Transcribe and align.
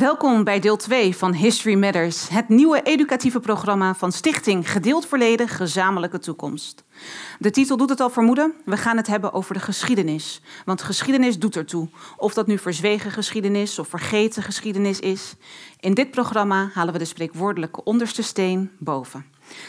Welkom 0.00 0.44
bij 0.44 0.60
deel 0.60 0.76
2 0.76 1.16
van 1.16 1.32
History 1.34 1.78
Matters, 1.78 2.28
het 2.28 2.48
nieuwe 2.48 2.82
educatieve 2.82 3.40
programma 3.40 3.94
van 3.94 4.12
Stichting 4.12 4.70
Gedeeld 4.70 5.06
Verleden, 5.06 5.48
Gezamenlijke 5.48 6.18
Toekomst. 6.18 6.84
De 7.38 7.50
titel 7.50 7.76
doet 7.76 7.88
het 7.88 8.00
al 8.00 8.10
vermoeden. 8.10 8.54
We 8.64 8.76
gaan 8.76 8.96
het 8.96 9.06
hebben 9.06 9.32
over 9.32 9.54
de 9.54 9.60
geschiedenis. 9.60 10.42
Want 10.64 10.82
geschiedenis 10.82 11.38
doet 11.38 11.56
ertoe. 11.56 11.88
Of 12.16 12.34
dat 12.34 12.46
nu 12.46 12.58
verzwegen 12.58 13.10
geschiedenis 13.10 13.78
of 13.78 13.88
vergeten 13.88 14.42
geschiedenis 14.42 15.00
is. 15.00 15.34
In 15.80 15.94
dit 15.94 16.10
programma 16.10 16.70
halen 16.74 16.92
we 16.92 16.98
de 16.98 17.04
spreekwoordelijke 17.04 17.84
onderste 17.84 18.22
steen 18.22 18.70
boven. 18.78 19.24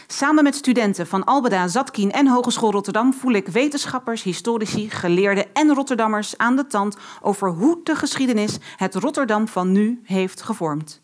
Samen 0.06 0.44
met 0.44 0.54
studenten 0.54 1.06
van 1.06 1.24
Albeda, 1.24 1.68
Zatkien 1.68 2.12
en 2.12 2.28
Hogeschool 2.28 2.70
Rotterdam 2.70 3.12
voel 3.12 3.32
ik 3.32 3.48
wetenschappers, 3.48 4.22
historici, 4.22 4.90
geleerden 4.90 5.54
en 5.54 5.74
Rotterdammers 5.74 6.38
aan 6.38 6.56
de 6.56 6.66
tand 6.66 6.96
over 7.20 7.48
hoe 7.48 7.80
de 7.82 7.96
geschiedenis 7.96 8.58
het 8.76 8.94
Rotterdam 8.94 9.48
van 9.48 9.72
nu 9.72 10.00
heeft 10.04 10.42
gevormd. 10.42 11.02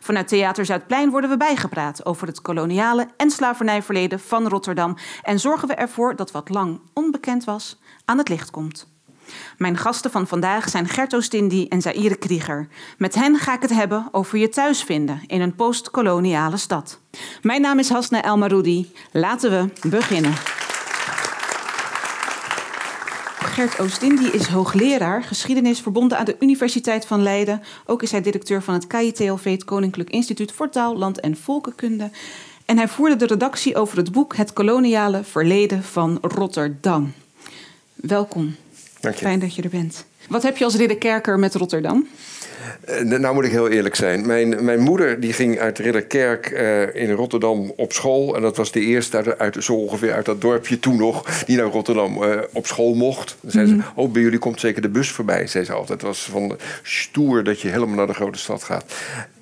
Vanuit 0.00 0.28
Theater 0.28 0.64
Zuidplein 0.64 1.10
worden 1.10 1.30
we 1.30 1.36
bijgepraat 1.36 2.06
over 2.06 2.26
het 2.26 2.40
koloniale 2.40 3.08
en 3.16 3.30
slavernijverleden 3.30 4.20
van 4.20 4.48
Rotterdam 4.48 4.96
en 5.22 5.40
zorgen 5.40 5.68
we 5.68 5.74
ervoor 5.74 6.16
dat 6.16 6.30
wat 6.30 6.48
lang 6.48 6.80
onbekend 6.94 7.44
was 7.44 7.78
aan 8.04 8.18
het 8.18 8.28
licht 8.28 8.50
komt. 8.50 8.97
Mijn 9.58 9.76
gasten 9.76 10.10
van 10.10 10.26
vandaag 10.26 10.68
zijn 10.68 10.88
Gert 10.88 11.14
Oostindi 11.14 11.68
en 11.68 11.82
Zaire 11.82 12.16
Krieger. 12.16 12.68
Met 12.98 13.14
hen 13.14 13.38
ga 13.38 13.54
ik 13.54 13.62
het 13.62 13.74
hebben 13.74 14.08
over 14.12 14.38
je 14.38 14.48
thuisvinden 14.48 15.20
in 15.26 15.40
een 15.40 15.54
postkoloniale 15.54 16.56
stad. 16.56 17.00
Mijn 17.42 17.60
naam 17.60 17.78
is 17.78 17.88
Hasna 17.88 18.22
Elmaroudi. 18.22 18.92
Laten 19.12 19.50
we 19.50 19.88
beginnen. 19.88 20.32
Gert 23.58 23.80
Oostindi 23.80 24.26
is 24.26 24.46
hoogleraar 24.46 25.22
geschiedenis 25.22 25.80
verbonden 25.80 26.18
aan 26.18 26.24
de 26.24 26.36
Universiteit 26.38 27.06
van 27.06 27.22
Leiden. 27.22 27.62
Ook 27.86 28.02
is 28.02 28.10
hij 28.10 28.20
directeur 28.20 28.62
van 28.62 28.74
het 28.74 28.86
KITLV, 28.86 29.50
het 29.50 29.64
Koninklijk 29.64 30.10
Instituut 30.10 30.52
voor 30.52 30.68
Taal, 30.68 30.96
Land 30.96 31.20
en 31.20 31.36
Volkenkunde. 31.36 32.10
En 32.64 32.76
hij 32.76 32.88
voerde 32.88 33.16
de 33.16 33.26
redactie 33.26 33.76
over 33.76 33.96
het 33.96 34.12
boek 34.12 34.36
Het 34.36 34.52
koloniale 34.52 35.24
verleden 35.24 35.82
van 35.82 36.18
Rotterdam. 36.22 37.12
Welkom. 37.94 38.56
Dank 39.00 39.14
je. 39.14 39.24
Fijn 39.24 39.38
dat 39.38 39.54
je 39.54 39.62
er 39.62 39.68
bent. 39.68 40.04
Wat 40.28 40.42
heb 40.42 40.56
je 40.56 40.64
als 40.64 40.76
ridderkerker 40.76 41.38
met 41.38 41.54
Rotterdam? 41.54 42.06
Uh, 42.88 43.18
nou 43.18 43.34
moet 43.34 43.44
ik 43.44 43.50
heel 43.50 43.68
eerlijk 43.68 43.94
zijn. 43.94 44.26
Mijn, 44.26 44.64
mijn 44.64 44.80
moeder 44.80 45.20
die 45.20 45.32
ging 45.32 45.58
uit 45.58 45.78
Ridderkerk 45.78 46.50
uh, 46.50 46.94
in 46.94 47.10
Rotterdam 47.10 47.72
op 47.76 47.92
school. 47.92 48.36
En 48.36 48.42
dat 48.42 48.56
was 48.56 48.72
de 48.72 48.80
eerste 48.80 49.16
uit, 49.16 49.38
uit, 49.38 49.64
zo 49.64 49.74
ongeveer 49.74 50.12
uit 50.12 50.24
dat 50.24 50.40
dorpje 50.40 50.78
toen 50.78 50.96
nog... 50.96 51.44
die 51.44 51.56
naar 51.56 51.66
Rotterdam 51.66 52.22
uh, 52.22 52.36
op 52.52 52.66
school 52.66 52.94
mocht. 52.94 53.36
Dan 53.40 53.50
zei 53.50 53.66
ze, 53.66 53.78
oh, 53.94 54.12
bij 54.12 54.22
jullie 54.22 54.38
komt 54.38 54.60
zeker 54.60 54.82
de 54.82 54.88
bus 54.88 55.10
voorbij, 55.10 55.46
zei 55.46 55.64
ze 55.64 55.72
altijd. 55.72 56.00
Het 56.00 56.08
was 56.08 56.28
van 56.30 56.56
stoer 56.82 57.44
dat 57.44 57.60
je 57.60 57.68
helemaal 57.68 57.96
naar 57.96 58.06
de 58.06 58.14
grote 58.14 58.38
stad 58.38 58.62
gaat. 58.62 58.94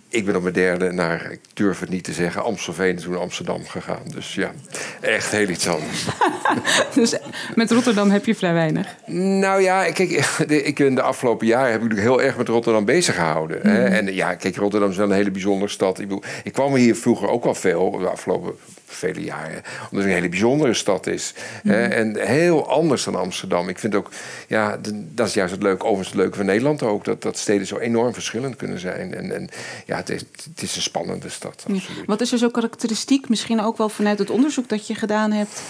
Ik 0.08 0.24
ben 0.24 0.36
op 0.36 0.42
mijn 0.42 0.54
derde 0.54 0.92
naar, 0.92 1.30
ik 1.30 1.40
durf 1.54 1.80
het 1.80 1.88
niet 1.88 2.04
te 2.04 2.12
zeggen, 2.12 2.42
Amstelveen 2.42 2.96
toen 2.96 3.18
Amsterdam 3.18 3.66
gegaan. 3.66 4.02
Dus 4.14 4.34
ja, 4.34 4.52
echt 5.00 5.30
heel 5.30 5.48
iets 5.48 5.68
anders. 5.68 6.04
dus 6.94 7.16
met 7.54 7.70
Rotterdam 7.70 8.10
heb 8.10 8.24
je 8.24 8.34
vrij 8.34 8.52
weinig? 8.52 8.96
Nou 9.40 9.62
ja, 9.62 9.92
kijk, 9.92 10.10
ik 10.70 10.74
ben 10.76 10.94
de 10.94 11.02
afgelopen 11.02 11.46
jaren 11.46 11.72
heb 11.72 11.92
ik 11.92 11.98
heel 11.98 12.22
erg 12.22 12.36
met 12.36 12.48
Rotterdam 12.48 12.84
bezig 12.84 13.14
gehouden. 13.14 13.60
Mm. 13.62 13.70
Hè? 13.70 13.84
En 13.84 14.14
ja, 14.14 14.34
kijk, 14.34 14.56
Rotterdam 14.56 14.90
is 14.90 14.96
wel 14.96 15.10
een 15.10 15.16
hele 15.16 15.30
bijzondere 15.30 15.70
stad. 15.70 15.98
Ik, 15.98 16.08
bedoel, 16.08 16.22
ik 16.44 16.52
kwam 16.52 16.74
hier 16.74 16.96
vroeger 16.96 17.28
ook 17.28 17.44
wel 17.44 17.54
veel, 17.54 17.90
de 17.90 18.08
afgelopen 18.08 18.54
vele 18.96 19.24
jaren. 19.24 19.62
Omdat 19.82 19.90
het 19.90 20.04
een 20.04 20.10
hele 20.10 20.28
bijzondere 20.28 20.74
stad 20.74 21.06
is. 21.06 21.34
Mm. 21.62 21.70
Hè? 21.70 21.86
En 21.86 22.26
heel 22.26 22.70
anders 22.70 23.04
dan 23.04 23.14
Amsterdam. 23.14 23.68
Ik 23.68 23.78
vind 23.78 23.94
ook, 23.94 24.10
ja, 24.48 24.78
dat 25.14 25.26
is 25.26 25.34
juist 25.34 25.52
het 25.52 25.62
leuke, 25.62 25.84
overigens 25.84 26.08
het 26.08 26.16
leuke 26.16 26.36
van 26.36 26.46
Nederland 26.46 26.82
ook. 26.82 27.04
Dat, 27.04 27.22
dat 27.22 27.38
steden 27.38 27.66
zo 27.66 27.78
enorm 27.78 28.12
verschillend 28.12 28.56
kunnen 28.56 28.78
zijn. 28.78 29.14
En, 29.14 29.34
en 29.34 29.48
ja, 29.86 29.96
het 29.96 30.10
is, 30.10 30.20
het 30.20 30.62
is 30.62 30.76
een 30.76 30.82
spannende 30.82 31.28
stad. 31.28 31.64
Absoluut. 31.68 32.06
Wat 32.06 32.20
is 32.20 32.32
er 32.32 32.38
zo 32.38 32.48
karakteristiek, 32.48 33.28
misschien 33.28 33.60
ook 33.60 33.76
wel 33.76 33.88
vanuit 33.88 34.18
het 34.18 34.30
onderzoek 34.30 34.68
dat 34.68 34.86
je 34.86 34.94
gedaan 34.94 35.32
hebt, 35.32 35.62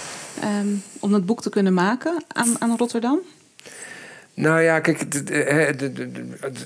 um, 0.61 0.83
om 1.01 1.13
het 1.13 1.27
boek 1.27 1.43
te 1.43 1.51
kunnen 1.51 1.75
maken 1.75 2.25
aan, 2.29 2.57
aan 2.59 2.77
Rotterdam? 2.77 3.19
Nou 4.37 4.61
ja, 4.61 4.81
kijk, 4.81 5.11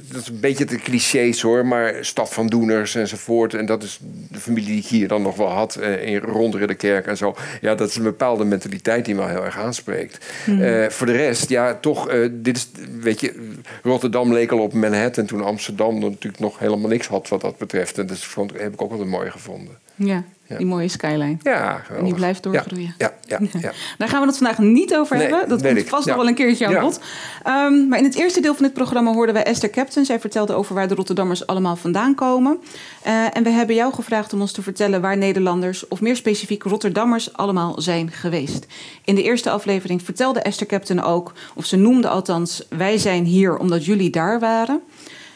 dat 0.09 0.21
is 0.21 0.29
een 0.29 0.41
beetje 0.41 0.65
de 0.65 0.77
clichés 0.77 1.43
hoor, 1.43 1.67
maar 1.67 1.95
stad 2.01 2.33
van 2.33 2.47
doeners 2.47 2.95
enzovoort. 2.95 3.55
En 3.55 3.67
dat 3.67 3.83
is 3.83 3.99
de 4.31 4.39
familie 4.39 4.69
die 4.69 4.79
ik 4.79 4.87
hier 4.87 5.09
dan 5.09 5.23
nog 5.23 5.37
wel 5.37 5.49
had, 5.49 5.77
in 5.77 6.19
ronderen 6.19 6.69
de 6.69 6.75
kerk 6.75 7.07
en 7.07 7.17
zo. 7.17 7.37
Ja, 7.61 7.75
dat 7.75 7.89
is 7.89 7.97
een 7.97 8.03
bepaalde 8.03 8.45
mentaliteit 8.45 9.05
die 9.05 9.15
me 9.15 9.29
heel 9.29 9.45
erg 9.45 9.59
aanspreekt. 9.59 10.27
Mm. 10.47 10.61
Uh, 10.61 10.89
voor 10.89 11.07
de 11.07 11.13
rest, 11.13 11.49
ja, 11.49 11.75
toch, 11.75 12.13
uh, 12.13 12.29
dit 12.33 12.57
is, 12.57 12.71
weet 13.01 13.21
je, 13.21 13.49
Rotterdam 13.83 14.33
leek 14.33 14.51
al 14.51 14.59
op 14.59 14.73
Manhattan 14.73 15.27
toen 15.27 15.45
Amsterdam 15.45 15.99
natuurlijk 15.99 16.39
nog 16.39 16.59
helemaal 16.59 16.91
niks 16.91 17.07
had 17.07 17.29
wat 17.29 17.41
dat 17.41 17.59
betreft. 17.59 17.99
En 17.99 18.07
dat 18.07 18.27
heb 18.57 18.73
ik 18.73 18.83
ook 18.83 18.97
wel 18.97 19.07
mooi 19.07 19.31
gevonden. 19.31 19.79
Ja. 19.95 20.25
Ja. 20.51 20.57
Die 20.57 20.67
mooie 20.67 20.89
skyline. 20.89 21.37
Ja, 21.43 21.73
geweldig. 21.73 21.97
En 21.97 22.05
die 22.05 22.15
blijft 22.15 22.43
doorgroeien. 22.43 22.95
Ja, 22.99 23.13
ja, 23.27 23.39
ja, 23.61 23.73
Daar 23.99 24.09
gaan 24.09 24.21
we 24.21 24.27
het 24.27 24.37
vandaag 24.37 24.59
niet 24.59 24.95
over 24.97 25.17
nee, 25.17 25.27
hebben. 25.27 25.49
Dat 25.49 25.63
komt 25.63 25.89
vast 25.89 26.07
nog 26.07 26.17
wel 26.17 26.29
een 26.29 26.35
keertje 26.35 26.67
aan 26.67 26.81
bod. 26.81 27.01
Um, 27.47 27.89
maar 27.89 27.99
in 27.99 28.05
het 28.05 28.15
eerste 28.15 28.41
deel 28.41 28.55
van 28.55 28.65
dit 28.65 28.73
programma 28.73 29.13
hoorden 29.13 29.35
wij 29.35 29.45
Esther 29.45 29.71
Captain. 29.71 30.07
Zij 30.07 30.21
vertelde 30.21 30.55
over 30.55 30.75
waar 30.75 30.89
de 30.89 30.95
Rotterdammers 30.95 31.47
allemaal 31.47 31.77
vandaan 31.77 32.15
komen. 32.15 32.59
Uh, 33.07 33.37
en 33.37 33.43
we 33.43 33.51
hebben 33.51 33.75
jou 33.75 33.95
gevraagd 33.95 34.33
om 34.33 34.41
ons 34.41 34.53
te 34.53 34.63
vertellen 34.63 35.01
waar 35.01 35.17
Nederlanders, 35.17 35.89
of 35.89 36.01
meer 36.01 36.17
specifiek 36.17 36.63
Rotterdammers, 36.63 37.33
allemaal 37.33 37.81
zijn 37.81 38.11
geweest. 38.11 38.67
In 39.05 39.15
de 39.15 39.23
eerste 39.23 39.51
aflevering 39.51 40.03
vertelde 40.03 40.41
Esther 40.41 40.67
Captain 40.67 41.03
ook, 41.03 41.33
of 41.55 41.65
ze 41.65 41.77
noemde 41.77 42.09
althans, 42.09 42.67
wij 42.69 42.99
zijn 42.99 43.25
hier 43.25 43.57
omdat 43.57 43.85
jullie 43.85 44.11
daar 44.11 44.41
waren. 44.41 44.83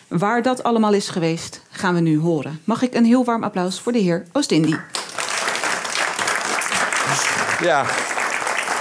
Waar 0.08 0.42
dat 0.42 0.62
allemaal 0.62 0.92
is 0.92 1.08
geweest, 1.08 1.60
gaan 1.70 1.94
we 1.94 2.00
nu 2.00 2.18
horen. 2.18 2.60
Mag 2.64 2.82
ik 2.82 2.94
een 2.94 3.04
heel 3.04 3.24
warm 3.24 3.42
applaus 3.42 3.80
voor 3.80 3.92
de 3.92 3.98
heer 3.98 4.26
Oostindie. 4.32 4.76
Ja, 7.60 7.84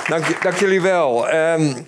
dank, 0.07 0.41
dank 0.44 0.56
jullie 0.56 0.81
wel. 0.81 1.34
Um, 1.34 1.85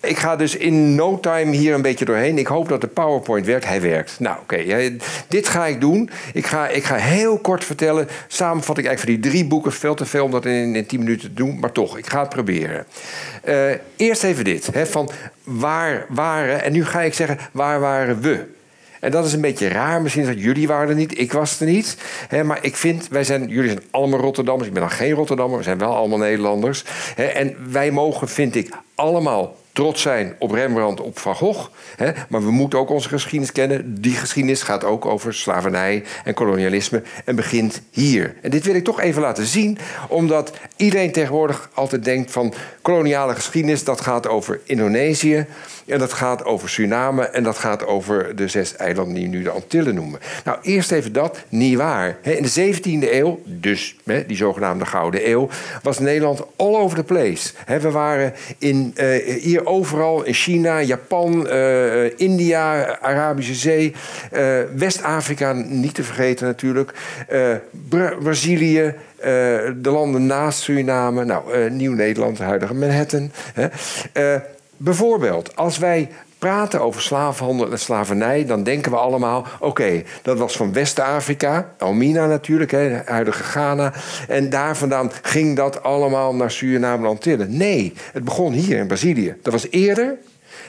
ik 0.00 0.18
ga 0.18 0.36
dus 0.36 0.56
in 0.56 0.94
no 0.94 1.20
time 1.20 1.56
hier 1.56 1.74
een 1.74 1.82
beetje 1.82 2.04
doorheen. 2.04 2.38
Ik 2.38 2.46
hoop 2.46 2.68
dat 2.68 2.80
de 2.80 2.86
PowerPoint 2.86 3.46
werkt. 3.46 3.66
Hij 3.66 3.80
werkt. 3.80 4.20
Nou, 4.20 4.36
oké. 4.40 4.96
Dit 5.28 5.48
ga 5.48 5.66
ik 5.66 5.80
doen. 5.80 6.10
Ik 6.32 6.46
ga, 6.46 6.68
ik 6.68 6.84
ga 6.84 6.94
heel 6.94 7.38
kort 7.38 7.64
vertellen. 7.64 8.08
Samenvat 8.26 8.78
ik 8.78 8.86
eigenlijk 8.86 9.00
voor 9.00 9.22
die 9.22 9.32
drie 9.32 9.48
boeken. 9.48 9.72
Veel 9.72 9.94
te 9.94 10.06
veel 10.06 10.24
om 10.24 10.30
dat 10.30 10.44
in, 10.44 10.76
in 10.76 10.86
tien 10.86 10.98
minuten 10.98 11.28
te 11.28 11.34
doen. 11.34 11.58
Maar 11.58 11.72
toch, 11.72 11.98
ik 11.98 12.06
ga 12.06 12.20
het 12.20 12.28
proberen. 12.28 12.86
Uh, 13.44 13.70
eerst 13.96 14.24
even 14.24 14.44
dit. 14.44 14.68
Hè, 14.72 14.86
van 14.86 15.10
waar 15.42 16.06
waren... 16.08 16.62
En 16.62 16.72
nu 16.72 16.84
ga 16.84 17.00
ik 17.00 17.14
zeggen, 17.14 17.38
waar 17.52 17.80
waren 17.80 18.20
we? 18.20 18.56
En 19.00 19.10
dat 19.10 19.26
is 19.26 19.32
een 19.32 19.40
beetje 19.40 19.68
raar. 19.68 20.02
Misschien 20.02 20.26
dat 20.26 20.40
jullie 20.42 20.66
waren 20.66 20.88
er 20.88 20.94
niet, 20.94 21.18
ik 21.18 21.32
was 21.32 21.60
er 21.60 21.66
niet. 21.66 21.96
Maar 22.44 22.58
ik 22.62 22.76
vind, 22.76 23.08
wij 23.08 23.24
zijn, 23.24 23.48
jullie 23.48 23.70
zijn 23.70 23.82
allemaal 23.90 24.20
Rotterdammers. 24.20 24.68
Ik 24.68 24.74
ben 24.74 24.82
dan 24.82 24.90
geen 24.90 25.12
Rotterdammer, 25.12 25.58
we 25.58 25.64
zijn 25.64 25.78
wel 25.78 25.96
allemaal 25.96 26.18
Nederlanders. 26.18 26.84
En 27.16 27.56
wij 27.70 27.90
mogen, 27.90 28.28
vind 28.28 28.54
ik, 28.54 28.70
allemaal 28.94 29.56
trots 29.72 30.02
zijn 30.02 30.34
op 30.38 30.50
Rembrandt, 30.50 31.00
op 31.00 31.18
Van 31.18 31.34
Gogh. 31.34 31.68
Maar 32.28 32.44
we 32.44 32.50
moeten 32.50 32.78
ook 32.78 32.90
onze 32.90 33.08
geschiedenis 33.08 33.52
kennen. 33.52 34.00
Die 34.00 34.14
geschiedenis 34.14 34.62
gaat 34.62 34.84
ook 34.84 35.06
over 35.06 35.34
slavernij 35.34 36.04
en 36.24 36.34
kolonialisme 36.34 37.02
en 37.24 37.36
begint 37.36 37.82
hier. 37.90 38.34
En 38.42 38.50
dit 38.50 38.64
wil 38.64 38.74
ik 38.74 38.84
toch 38.84 39.00
even 39.00 39.22
laten 39.22 39.46
zien, 39.46 39.78
omdat 40.08 40.52
iedereen 40.76 41.12
tegenwoordig 41.12 41.70
altijd 41.74 42.04
denkt 42.04 42.30
van 42.30 42.54
koloniale 42.82 43.34
geschiedenis, 43.34 43.84
dat 43.84 44.00
gaat 44.00 44.28
over 44.28 44.60
Indonesië. 44.64 45.46
En 45.88 45.98
dat 45.98 46.12
gaat 46.12 46.44
over 46.44 46.68
Suriname 46.68 47.22
en 47.22 47.42
dat 47.42 47.58
gaat 47.58 47.86
over 47.86 48.36
de 48.36 48.48
zes 48.48 48.76
eilanden 48.76 49.14
die 49.14 49.22
we 49.22 49.36
nu 49.36 49.42
de 49.42 49.50
Antillen 49.50 49.94
noemen. 49.94 50.20
Nou, 50.44 50.58
eerst 50.62 50.92
even 50.92 51.12
dat, 51.12 51.44
niet 51.48 51.76
waar. 51.76 52.16
In 52.22 52.42
de 52.42 52.74
17e 52.74 53.12
eeuw, 53.12 53.40
dus 53.44 53.96
die 54.26 54.36
zogenaamde 54.36 54.86
Gouden 54.86 55.28
Eeuw, 55.28 55.48
was 55.82 55.98
Nederland 55.98 56.42
all 56.56 56.74
over 56.74 56.96
the 56.96 57.04
place. 57.04 57.52
We 57.66 57.90
waren 57.90 58.32
in, 58.58 58.94
uh, 58.96 59.36
hier 59.40 59.66
overal, 59.66 60.24
in 60.24 60.34
China, 60.34 60.82
Japan, 60.82 61.46
uh, 61.46 62.18
India, 62.18 62.98
Arabische 63.00 63.54
Zee, 63.54 63.94
uh, 64.32 64.58
West-Afrika 64.76 65.52
niet 65.52 65.94
te 65.94 66.02
vergeten 66.02 66.46
natuurlijk, 66.46 66.92
Bra 67.88 68.14
Brazilië, 68.22 68.94
de 69.76 69.90
landen 69.90 70.26
naast 70.26 70.60
Suriname, 70.60 71.24
nou, 71.24 71.70
Nieuw-Nederland, 71.70 72.38
huidige 72.38 72.74
Manhattan. 72.74 73.30
Hè. 73.54 73.68
Bijvoorbeeld, 74.78 75.56
als 75.56 75.78
wij 75.78 76.08
praten 76.38 76.80
over 76.80 77.02
slavenhandel 77.02 77.70
en 77.70 77.78
slavernij, 77.78 78.46
dan 78.46 78.62
denken 78.62 78.90
we 78.90 78.96
allemaal: 78.96 79.46
oké, 79.60 80.02
dat 80.22 80.38
was 80.38 80.56
van 80.56 80.72
West-Afrika, 80.72 81.74
Almina 81.78 82.26
natuurlijk, 82.26 82.70
hè, 82.70 83.00
huidige 83.04 83.42
Ghana. 83.42 83.92
En 84.28 84.50
daar 84.50 84.76
vandaan 84.76 85.10
ging 85.22 85.56
dat 85.56 85.82
allemaal 85.82 86.34
naar 86.34 86.50
Suriname 86.50 87.02
en 87.02 87.08
Antillen. 87.08 87.56
Nee, 87.56 87.92
het 88.12 88.24
begon 88.24 88.52
hier 88.52 88.78
in 88.78 88.86
Brazilië. 88.86 89.36
Dat 89.42 89.52
was 89.52 89.70
eerder, 89.70 90.16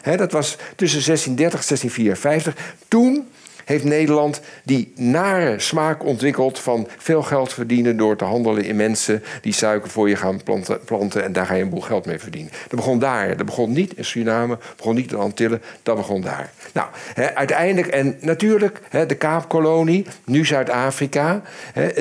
dat 0.04 0.32
was 0.32 0.58
tussen 0.76 1.04
1630 1.06 1.60
en 1.60 1.68
1654. 1.68 2.76
Toen 2.88 3.29
heeft 3.70 3.84
Nederland 3.84 4.42
die 4.64 4.92
nare 4.96 5.60
smaak 5.60 6.04
ontwikkeld 6.04 6.60
van 6.60 6.88
veel 6.98 7.24
geld 7.24 7.54
verdienen 7.54 7.98
door 7.98 8.16
te 8.16 8.24
handelen 8.24 8.64
in 8.66 8.76
mensen 8.76 9.24
die 9.42 9.54
suiker 9.54 9.90
voor 9.90 10.10
je 10.10 10.16
gaan 10.16 10.44
planten, 10.44 10.80
planten 10.86 11.24
en 11.24 11.34
daar 11.34 11.46
ga 11.46 11.54
je 11.54 11.62
een 11.62 11.70
boel 11.70 11.82
geld 11.82 12.06
mee 12.06 12.20
verdienen. 12.20 12.52
Dat 12.68 12.80
begon 12.80 13.00
daar. 13.00 13.38
Dat 13.38 13.46
begon 13.46 13.72
niet 13.72 13.94
in 13.94 14.06
Suriname, 14.06 14.58
begon 14.78 14.96
niet 14.96 15.12
in 15.12 15.18
Antillen, 15.18 15.62
dat 15.84 15.96
begon 15.96 16.22
daar. 16.22 16.52
Nou, 16.74 16.88
uiteindelijk, 17.34 17.88
en 17.88 18.18
natuurlijk 18.22 18.80
de 19.08 19.16
Kaapkolonie, 19.16 20.06
nu 20.26 20.46
Zuid-Afrika, 20.46 21.42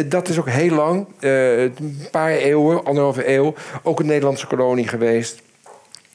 dat 0.06 0.29
is 0.29 0.38
ook 0.38 0.49
heel 0.49 0.75
lang, 0.75 1.06
uh, 1.20 1.62
een 1.62 2.06
paar 2.11 2.31
eeuwen, 2.31 2.85
anderhalve 2.85 3.29
eeuw, 3.29 3.55
ook 3.82 4.00
een 4.00 4.06
Nederlandse 4.06 4.47
kolonie 4.47 4.88
geweest. 4.88 5.43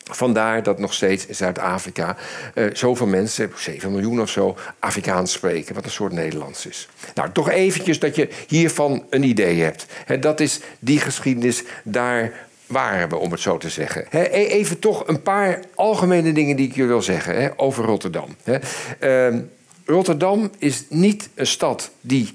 Vandaar 0.04 0.64
dat 0.64 0.80
nog 0.80 0.94
steeds 0.94 1.26
in 1.26 1.36
Zuid-Afrika 1.36 2.18
uh, 2.56 2.70
zoveel 2.74 3.08
mensen, 3.08 3.52
7 3.56 3.92
miljoen 3.92 4.22
of 4.22 4.30
zo, 4.30 4.58
Afrikaans 4.80 5.32
spreken, 5.32 5.76
wat 5.76 5.84
een 5.84 5.92
soort 5.92 6.14
Nederlands 6.14 6.66
is. 6.66 6.88
Nou, 7.16 7.32
toch 7.32 7.50
eventjes 7.50 8.00
dat 8.00 8.16
je 8.16 8.30
hiervan 8.48 9.04
een 9.10 9.24
idee 9.24 9.62
hebt. 9.62 9.86
dat 10.20 10.40
is 10.40 10.60
die 10.80 11.00
geschiedenis, 11.00 11.64
daar 11.84 12.34
waren 12.68 13.10
we, 13.10 13.16
om 13.16 13.32
het 13.32 13.40
zo 13.40 13.58
te 13.58 13.70
zeggen. 13.70 14.06
E-, 14.10 14.24
even 14.30 14.80
toch 14.80 15.08
een 15.08 15.22
paar 15.22 15.60
algemene 15.76 16.34
dingen 16.34 16.56
die 16.56 16.68
ik 16.68 16.76
je 16.76 16.86
wil 16.86 17.02
zeggen 17.02 17.60
over 17.60 17.86
Rotterdam. 17.86 18.36
Ehm, 19.00 19.40
Rotterdam 19.86 20.52
is 20.58 20.84
niet 20.90 21.30
een 21.36 21.48
stad 21.48 21.92
die 22.02 22.34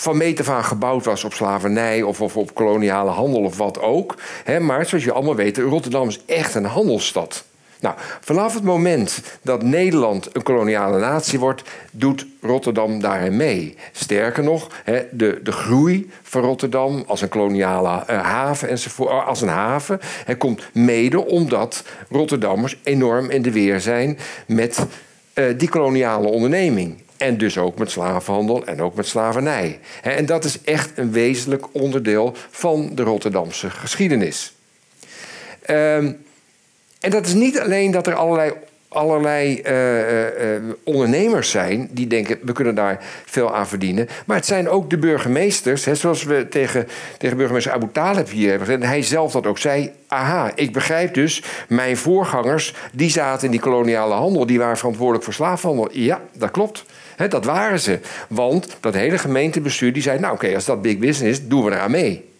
van 0.00 0.16
meet 0.16 0.48
af 0.48 0.66
gebouwd 0.66 1.04
was 1.04 1.24
op 1.24 1.32
slavernij 1.32 2.02
of, 2.02 2.20
of 2.20 2.36
op 2.36 2.54
koloniale 2.54 3.10
handel 3.10 3.42
of 3.42 3.56
wat 3.56 3.80
ook. 3.80 4.14
maar 4.60 4.86
zoals 4.86 5.04
je 5.04 5.12
allemaal 5.12 5.34
weet, 5.34 5.58
Rotterdam 5.58 6.08
is 6.08 6.20
echt 6.26 6.54
een 6.54 6.64
handelsstad. 6.64 7.44
Nou, 7.82 7.94
vanaf 8.20 8.54
het 8.54 8.62
moment 8.62 9.22
dat 9.42 9.62
Nederland 9.62 10.28
een 10.32 10.42
koloniale 10.42 10.98
natie 10.98 11.38
wordt, 11.38 11.62
doet 11.90 12.26
Rotterdam 12.40 13.00
daarin 13.00 13.36
mee. 13.36 13.76
Sterker 13.92 14.44
nog, 14.44 14.68
de, 15.10 15.40
de 15.42 15.52
groei 15.52 16.10
van 16.22 16.42
Rotterdam 16.42 17.04
als 17.06 17.20
een 17.20 17.28
koloniale 17.28 18.04
uh, 18.10 18.22
haven 18.22 18.68
enzovoort, 18.68 19.10
eh, 19.10 19.26
als 19.26 19.40
een 19.40 19.48
haven, 19.48 20.00
komt 20.38 20.62
mede 20.72 21.26
omdat 21.26 21.84
Rotterdammers 22.10 22.76
enorm 22.82 23.30
in 23.30 23.42
de 23.42 23.52
weer 23.52 23.80
zijn 23.80 24.18
met 24.46 24.86
uh, 25.34 25.44
die 25.58 25.68
koloniale 25.68 26.28
onderneming. 26.28 27.01
En 27.22 27.36
dus 27.36 27.58
ook 27.58 27.78
met 27.78 27.90
slavenhandel 27.90 28.64
en 28.64 28.82
ook 28.82 28.94
met 28.94 29.06
slavernij. 29.06 29.78
En 30.02 30.26
dat 30.26 30.44
is 30.44 30.60
echt 30.64 30.90
een 30.94 31.12
wezenlijk 31.12 31.66
onderdeel 31.72 32.34
van 32.50 32.90
de 32.94 33.02
Rotterdamse 33.02 33.70
geschiedenis. 33.70 34.54
Ehm, 35.62 36.12
en 37.00 37.10
dat 37.10 37.26
is 37.26 37.34
niet 37.34 37.60
alleen 37.60 37.90
dat 37.90 38.06
er 38.06 38.14
allerlei 38.14 38.52
allerlei 38.88 39.62
uh, 39.66 40.56
uh, 40.56 40.72
ondernemers 40.84 41.50
zijn 41.50 41.88
die 41.90 42.06
denken 42.06 42.38
we 42.42 42.52
kunnen 42.52 42.74
daar 42.74 43.04
veel 43.24 43.54
aan 43.54 43.68
verdienen. 43.68 44.08
Maar 44.26 44.36
het 44.36 44.46
zijn 44.46 44.68
ook 44.68 44.90
de 44.90 44.98
burgemeesters, 44.98 45.84
hè, 45.84 45.94
zoals 45.94 46.24
we 46.24 46.48
tegen, 46.48 46.88
tegen 47.18 47.36
burgemeester 47.36 47.72
Abu 47.72 47.88
Talib 47.92 48.30
hier 48.30 48.48
hebben 48.48 48.66
gezegd. 48.66 48.82
En 48.82 48.88
hij 48.88 49.02
zelf 49.02 49.32
dat 49.32 49.46
ook 49.46 49.58
zei. 49.58 49.92
Aha, 50.06 50.52
ik 50.54 50.72
begrijp 50.72 51.14
dus, 51.14 51.42
mijn 51.68 51.96
voorgangers 51.96 52.74
die 52.92 53.10
zaten 53.10 53.44
in 53.44 53.50
die 53.50 53.60
koloniale 53.60 54.14
handel, 54.14 54.46
die 54.46 54.58
waren 54.58 54.76
verantwoordelijk 54.76 55.24
voor 55.24 55.34
slaafhandel. 55.34 55.88
Ja, 55.92 56.20
dat 56.32 56.50
klopt 56.50 56.84
dat 57.30 57.44
waren 57.44 57.80
ze. 57.80 57.98
Want 58.28 58.76
dat 58.80 58.94
hele 58.94 59.18
gemeentebestuur 59.18 59.92
die 59.92 60.02
zei: 60.02 60.18
Nou, 60.18 60.34
oké, 60.34 60.54
als 60.54 60.64
dat 60.64 60.82
big 60.82 60.98
business 60.98 61.40
is, 61.40 61.48
doen 61.48 61.64
we 61.64 61.70
eraan 61.70 61.90
mee. 61.90 62.30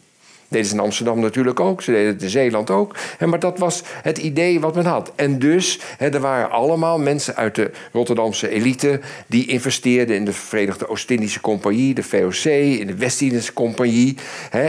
Deden 0.53 0.67
ze 0.67 0.75
in 0.75 0.81
Amsterdam 0.81 1.21
natuurlijk 1.21 1.61
ook, 1.61 1.83
ze 1.83 1.91
deden 1.91 2.13
het 2.13 2.23
in 2.23 2.29
Zeeland 2.29 2.71
ook. 2.71 2.97
maar 3.27 3.39
dat 3.39 3.59
was 3.59 3.83
het 4.03 4.19
idee 4.19 4.61
wat 4.61 4.75
men 4.75 4.85
had. 4.85 5.13
En 5.15 5.39
dus, 5.39 5.81
er 5.99 6.21
waren 6.21 6.51
allemaal 6.51 6.99
mensen 6.99 7.37
uit 7.37 7.55
de 7.55 7.71
Rotterdamse 7.93 8.49
elite... 8.49 9.01
die 9.27 9.47
investeerden 9.47 10.17
in 10.17 10.25
de 10.25 10.33
Verenigde 10.33 10.89
Oost-Indische 10.89 11.41
Compagnie, 11.41 11.95
de 11.95 12.03
VOC... 12.03 12.45
in 12.45 12.87
de 12.87 12.95
West-Indische 12.95 13.53
Compagnie. 13.53 14.17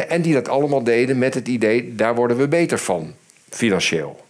en 0.08 0.22
die 0.22 0.34
dat 0.34 0.50
allemaal 0.50 0.84
deden 0.84 1.18
met 1.18 1.34
het 1.34 1.48
idee, 1.48 1.96
daar 1.96 2.16
worden 2.16 2.38
we 2.38 2.48
beter 2.48 2.78
van, 2.78 3.14
financieel. 3.50 4.26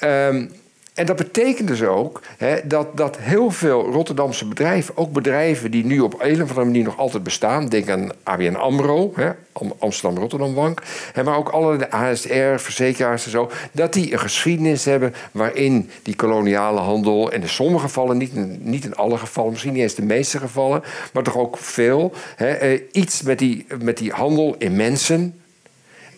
Um, 0.00 0.50
en 0.98 1.06
dat 1.06 1.16
betekent 1.16 1.68
dus 1.68 1.82
ook 1.82 2.20
hè, 2.36 2.56
dat, 2.64 2.96
dat 2.96 3.16
heel 3.18 3.50
veel 3.50 3.90
Rotterdamse 3.90 4.46
bedrijven, 4.46 4.96
ook 4.96 5.12
bedrijven 5.12 5.70
die 5.70 5.84
nu 5.84 6.00
op 6.00 6.14
een 6.18 6.42
of 6.42 6.48
andere 6.48 6.64
manier 6.64 6.84
nog 6.84 6.98
altijd 6.98 7.22
bestaan, 7.22 7.68
denk 7.68 7.88
aan 7.90 8.10
ABN 8.22 8.54
Amro, 8.54 9.12
hè, 9.14 9.30
Amsterdam 9.78 10.18
Rotterdam 10.18 10.54
Bank, 10.54 10.82
hè, 11.12 11.24
maar 11.24 11.36
ook 11.36 11.48
alle 11.48 11.76
de 11.76 11.90
ASR, 11.90 12.56
verzekeraars 12.56 13.24
en 13.24 13.30
zo, 13.30 13.50
dat 13.72 13.92
die 13.92 14.12
een 14.12 14.18
geschiedenis 14.18 14.84
hebben 14.84 15.14
waarin 15.32 15.90
die 16.02 16.16
koloniale 16.16 16.80
handel, 16.80 17.32
en 17.32 17.42
in 17.42 17.48
sommige 17.48 17.84
gevallen, 17.84 18.16
niet, 18.16 18.64
niet 18.64 18.84
in 18.84 18.94
alle 18.94 19.18
gevallen, 19.18 19.50
misschien 19.50 19.72
niet 19.72 19.82
eens 19.82 19.94
de 19.94 20.02
meeste 20.02 20.38
gevallen, 20.38 20.82
maar 21.12 21.22
toch 21.22 21.36
ook 21.36 21.56
veel, 21.58 22.12
hè, 22.36 22.50
eh, 22.50 22.80
iets 22.92 23.22
met 23.22 23.38
die, 23.38 23.66
met 23.82 23.98
die 23.98 24.12
handel 24.12 24.54
in 24.58 24.76
mensen, 24.76 25.40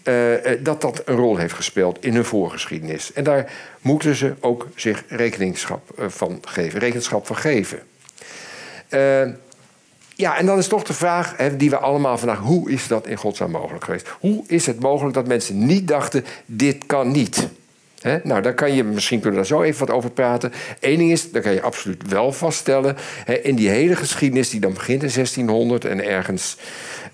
uh, 0.05 0.51
dat 0.61 0.81
dat 0.81 1.03
een 1.05 1.17
rol 1.17 1.37
heeft 1.37 1.55
gespeeld 1.55 2.05
in 2.05 2.15
hun 2.15 2.25
voorgeschiedenis. 2.25 3.13
En 3.13 3.25
daar 3.25 3.53
moeten 3.81 4.15
ze 4.15 4.35
ook 4.41 4.67
zich 4.75 5.05
rekenschap 5.09 5.91
uh, 5.99 6.05
van 6.09 6.39
geven. 6.45 6.81
Rekenschap 6.81 7.27
van 7.27 7.37
geven. 7.37 7.79
ja, 10.15 10.39
en 10.39 10.47
dan 10.47 10.59
is 10.59 10.69
toch 10.69 10.83
de 10.83 10.93
vraag 10.93 11.37
hè, 11.37 11.57
die 11.57 11.71
we 11.71 11.79
allemaal 11.79 12.19
vandaag... 12.19 12.39
hoe 12.39 12.71
is 12.71 12.87
dat 12.87 13.07
in 13.07 13.17
godsnaam 13.17 13.51
mogelijk 13.51 13.85
geweest? 13.85 14.09
Hoe 14.21 14.45
is 14.47 14.67
het 14.67 14.81
mogelijk 14.81 15.15
dat 15.15 15.27
mensen 15.27 15.67
niet 15.67 15.89
dachten... 15.89 16.25
dit 16.47 16.87
kan 16.87 17.11
niet? 17.11 17.49
nou, 18.23 18.43
daar 18.43 18.55
kan 18.55 18.75
je, 18.75 18.85
misschien 18.85 19.21
kunnen 19.21 19.39
daar 19.39 19.47
zo 19.47 19.63
even 19.63 19.87
wat 19.87 19.97
over 19.97 20.11
praten. 20.11 20.53
Eén 20.81 20.99
ding 20.99 21.11
is, 21.11 21.31
daar 21.31 21.43
kan 21.43 21.53
je 21.53 21.63
absoluut 21.63 22.03
wel 22.09 22.33
vaststellen... 22.33 22.97
in 23.43 23.55
die 23.55 23.69
hele 23.69 23.97
geschiedenis 23.97 24.51
die 24.51 24.61
dan 24.61 24.73
begint 24.73 25.03
in 25.03 25.11
1600 25.13 25.85
en 25.85 26.05
ergens 26.05 26.57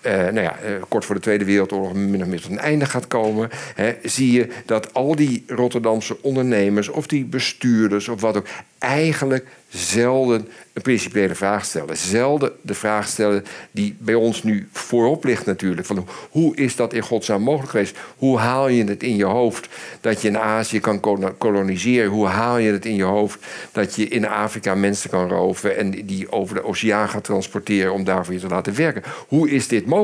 nou 0.06 0.40
ja, 0.40 0.56
uh, 0.64 0.82
kort 0.88 1.04
voor 1.04 1.14
de 1.14 1.20
Tweede 1.20 1.44
Wereldoorlog 1.44 1.92
min 1.92 2.22
of 2.22 2.28
meer 2.28 2.40
tot 2.40 2.50
een 2.50 2.58
einde 2.58 2.86
gaat 2.86 3.06
komen, 3.06 3.50
hè, 3.74 3.94
zie 4.02 4.32
je 4.32 4.48
dat 4.66 4.94
al 4.94 5.16
die 5.16 5.44
Rotterdamse 5.46 6.22
ondernemers 6.22 6.88
of 6.88 7.06
die 7.06 7.24
bestuurders 7.24 8.08
of 8.08 8.20
wat 8.20 8.36
ook 8.36 8.46
eigenlijk 8.78 9.46
zelden 9.68 10.48
een 10.72 10.82
principiële 10.82 11.34
vraag 11.34 11.64
stellen. 11.64 11.96
Zelden 11.96 12.52
de 12.60 12.74
vraag 12.74 13.08
stellen 13.08 13.44
die 13.70 13.96
bij 13.98 14.14
ons 14.14 14.42
nu 14.42 14.68
voorop 14.72 15.24
ligt 15.24 15.46
natuurlijk. 15.46 15.86
Van 15.86 16.08
hoe 16.30 16.56
is 16.56 16.76
dat 16.76 16.92
in 16.92 17.02
godsnaam 17.02 17.42
mogelijk 17.42 17.70
geweest? 17.70 17.96
Hoe 18.16 18.38
haal 18.38 18.68
je 18.68 18.84
het 18.84 19.02
in 19.02 19.16
je 19.16 19.24
hoofd 19.24 19.68
dat 20.00 20.22
je 20.22 20.28
in 20.28 20.38
Azië 20.38 20.80
kan 20.80 21.00
koloniseren? 21.38 22.10
Hoe 22.10 22.26
haal 22.26 22.58
je 22.58 22.72
het 22.72 22.84
in 22.84 22.94
je 22.94 23.02
hoofd 23.02 23.46
dat 23.72 23.94
je 23.94 24.08
in 24.08 24.26
Afrika 24.26 24.74
mensen 24.74 25.10
kan 25.10 25.28
roven... 25.28 25.76
en 25.76 25.90
die 25.90 26.32
over 26.32 26.54
de 26.54 26.64
oceaan 26.64 27.08
gaat 27.08 27.24
transporteren 27.24 27.92
om 27.92 28.04
daarvoor 28.04 28.34
je 28.34 28.40
te 28.40 28.48
laten 28.48 28.76
werken? 28.76 29.02
Hoe 29.28 29.50
is 29.50 29.68
dit 29.68 29.86
mogelijk? 29.86 29.95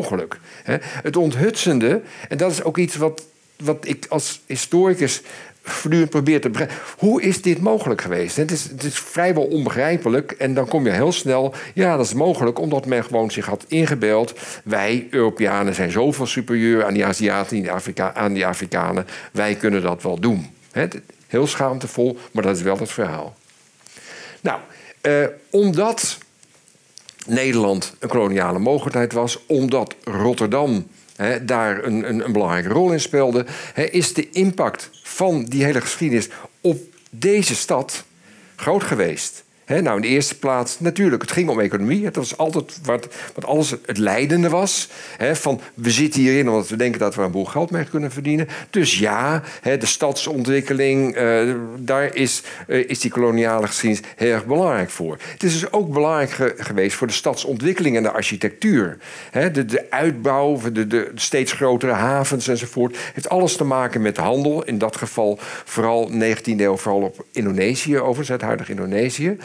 Het 1.03 1.17
onthutsende, 1.17 2.03
en 2.29 2.37
dat 2.37 2.51
is 2.51 2.63
ook 2.63 2.79
iets 2.79 2.97
wat, 2.97 3.27
wat 3.57 3.89
ik 3.89 4.07
als 4.09 4.41
historicus 4.47 5.23
voortdurend 5.63 6.11
probeert 6.11 6.43
te 6.43 6.51
begrijpen. 6.51 6.77
Hoe 6.99 7.23
is 7.23 7.43
dit 7.43 7.61
mogelijk 7.61 8.01
geweest? 8.01 8.37
Het 8.37 8.51
is, 8.51 8.63
het 8.63 8.85
is 8.85 8.99
vrijwel 8.99 9.45
onbegrijpelijk. 9.45 10.33
En 10.33 10.55
dan 10.55 10.69
kom 10.69 10.85
je 10.85 10.91
heel 10.91 11.13
snel. 11.13 11.55
Ja, 11.75 11.97
dat 11.97 12.07
is 12.07 12.15
mogelijk 12.15 12.59
omdat 12.59 12.87
men 12.87 13.05
gewoon 13.05 13.31
zich 13.31 13.47
had 13.47 13.65
ingebeeld. 13.69 14.35
Wij, 14.65 15.07
Europeanen, 15.11 15.75
zijn 15.75 15.91
zoveel 15.91 16.27
superieur 16.27 16.85
aan 16.85 16.95
die 16.95 17.05
Aziaten, 17.05 17.71
aan 18.15 18.33
die 18.33 18.47
Afrikanen. 18.47 19.07
Wij 19.33 19.55
kunnen 19.55 19.83
dat 19.83 20.03
wel 20.03 20.21
doen. 20.21 20.51
heel 21.27 21.47
schaamtevol, 21.47 22.19
maar 22.33 22.43
dat 22.43 22.57
is 22.57 22.63
wel 22.63 22.79
het 22.79 22.91
verhaal. 22.91 23.35
Nou, 24.41 24.61
eh, 25.01 25.25
omdat 25.51 26.19
Nederland 27.27 27.95
een 27.99 28.09
koloniale 28.09 28.59
mogelijkheid 28.59 29.13
was, 29.13 29.39
omdat 29.47 29.95
Rotterdam 30.05 30.87
daar 31.43 31.85
een, 31.85 32.09
een, 32.09 32.25
een, 32.25 32.33
belangrijke 32.33 32.69
rol 32.69 32.93
in 32.93 33.01
speelde, 33.01 33.47
is 33.91 34.15
de 34.15 34.31
impact 34.31 34.91
van 35.03 35.45
die 35.45 35.65
hele 35.65 35.81
geschiedenis 35.81 36.29
op 36.61 36.81
deze 37.11 37.55
stad 37.55 38.05
groot 38.57 38.83
geweest 38.83 39.42
nou, 39.81 39.97
in 39.97 40.03
de 40.03 40.09
eerste 40.09 40.39
plaats 40.39 40.81
natuurlijk, 40.81 41.23
het 41.23 41.33
ging 41.33 41.49
om 41.49 41.61
economie. 41.61 42.05
Het 42.05 42.17
was 42.17 42.37
altijd 42.37 42.79
wat, 42.85 43.09
wat 43.35 43.45
alles 43.45 43.75
het 43.87 43.99
leidende 43.99 44.49
was. 44.49 44.89
van 45.33 45.61
we 45.75 45.91
zitten 45.91 46.21
hierin 46.21 46.49
omdat 46.49 46.69
we 46.69 46.77
denken 46.77 47.01
dat 47.01 47.15
we 47.15 47.23
een 47.23 47.31
boel 47.31 47.45
geld 47.45 47.71
mee 47.71 47.85
kunnen 47.85 48.11
verdienen. 48.11 48.49
Dus 48.71 48.99
ja, 48.99 49.43
de 49.63 49.87
stadsontwikkeling, 49.87 51.17
uh, 51.17 51.55
daar 51.77 52.15
is, 52.15 52.43
uh, 52.67 52.89
is 52.89 53.01
die 53.01 53.11
koloniale 53.11 53.67
geschiedenis 53.67 54.09
heel 54.17 54.33
erg 54.33 54.47
belangrijk 54.47 54.91
voor. 54.91 55.19
Het 55.33 55.43
is 55.43 55.53
dus 55.53 55.73
ook 55.73 55.93
belangrijk 55.93 56.55
geweest 56.57 56.97
voor 56.97 57.07
de 57.07 57.13
stadsontwikkeling 57.13 57.97
en 57.97 58.03
de 58.03 58.11
architectuur. 58.13 58.99
de, 59.53 59.65
de 59.65 59.91
uitbouw, 59.91 60.61
de, 60.73 60.87
de 60.87 61.11
steeds 61.15 61.53
grotere 61.53 61.93
havens 61.93 62.49
enzovoort. 62.49 62.97
heeft 63.15 63.29
alles 63.29 63.57
te 63.57 63.65
maken 63.65 64.03
met 64.03 64.17
handel. 64.17 64.65
In 64.65 64.79
dat 64.79 64.97
geval 64.97 65.39
vooral 65.65 66.11
19e 66.11 66.43
eeuw, 66.45 66.77
vooral 66.77 67.01
op 67.01 67.25
Indonesië, 67.33 67.99
overigens, 67.99 68.43
het 68.43 68.69
Indonesië. 68.69 69.37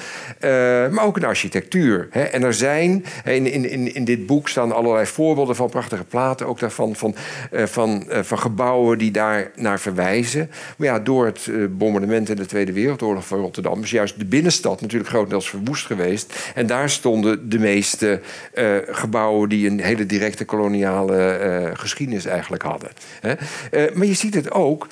Maar 0.91 1.03
ook 1.03 1.17
in 1.17 1.25
architectuur. 1.25 2.07
Hè. 2.11 2.23
En 2.23 2.43
er 2.43 2.53
zijn, 2.53 3.05
in, 3.23 3.45
in, 3.45 3.93
in 3.93 4.05
dit 4.05 4.25
boek 4.25 4.49
staan 4.49 4.71
allerlei 4.71 5.05
voorbeelden 5.05 5.55
van 5.55 5.69
prachtige 5.69 6.03
platen, 6.03 6.47
ook 6.47 6.59
daarvan 6.59 6.95
van, 6.95 7.15
van, 7.51 8.05
van 8.09 8.39
gebouwen 8.39 8.97
die 8.97 9.11
daar 9.11 9.51
naar 9.55 9.79
verwijzen. 9.79 10.49
Maar 10.77 10.87
ja, 10.87 10.99
door 10.99 11.25
het 11.25 11.49
bombardement 11.77 12.29
in 12.29 12.35
de 12.35 12.45
Tweede 12.45 12.71
Wereldoorlog 12.71 13.27
van 13.27 13.39
Rotterdam 13.39 13.83
is 13.83 13.91
juist 13.91 14.19
de 14.19 14.25
binnenstad 14.25 14.81
natuurlijk 14.81 15.09
grotendeels 15.09 15.49
verwoest 15.49 15.85
geweest. 15.85 16.51
En 16.55 16.67
daar 16.67 16.89
stonden 16.89 17.49
de 17.49 17.59
meeste 17.59 18.21
gebouwen 18.87 19.49
die 19.49 19.69
een 19.69 19.79
hele 19.79 20.05
directe 20.05 20.45
koloniale 20.45 21.71
geschiedenis 21.73 22.25
eigenlijk 22.25 22.63
hadden. 22.63 22.89
Hè. 23.21 23.33
maar 23.93 24.07
je 24.07 24.13
ziet 24.13 24.33
het 24.33 24.51
ook 24.51 24.87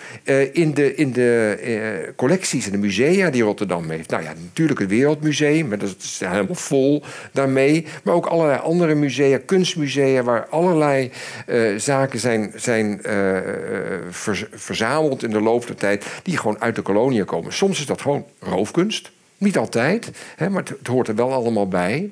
in 0.52 0.74
de, 0.74 0.96
in 0.96 1.12
de 1.12 2.14
collecties 2.16 2.66
en 2.66 2.72
de 2.72 2.78
musea 2.78 3.30
die 3.30 3.44
Rotterdam 3.44 3.90
heeft. 3.90 4.10
Nou 4.10 4.24
ja, 4.24 4.34
natuurlijk 4.44 4.80
het 4.80 4.90
Wereldmuseum, 5.22 5.70
dat 5.70 5.96
is 6.00 6.20
helemaal 6.20 6.56
vol 6.56 7.04
daarmee. 7.32 7.86
Maar 8.04 8.14
ook 8.14 8.26
allerlei 8.26 8.60
andere 8.60 8.96
musea, 8.96 9.40
kunstmusea, 9.46 10.24
waar 10.24 10.48
allerlei 10.48 11.12
uh, 11.48 11.80
zaken 11.80 12.20
zijn, 12.20 12.52
zijn 12.56 13.02
uh, 13.08 13.38
verzameld 14.54 15.24
in 15.24 15.30
de 15.30 15.42
loop 15.42 15.68
der 15.68 15.76
tijd, 15.76 16.06
die 16.24 16.38
gewoon 16.38 16.62
uit 16.62 16.76
de 16.76 16.82
koloniën 16.82 17.26
komen. 17.26 17.54
Soms 17.54 17.80
is 17.80 17.86
dat 17.86 18.02
gewoon 18.02 18.26
roofkunst. 18.40 19.12
Niet 19.38 19.58
altijd, 19.58 20.12
hè, 20.36 20.50
maar 20.50 20.64
het, 20.64 20.88
hoort 20.88 21.08
er 21.08 21.16
wel 21.16 21.34
allemaal 21.34 21.68
bij. 21.68 22.10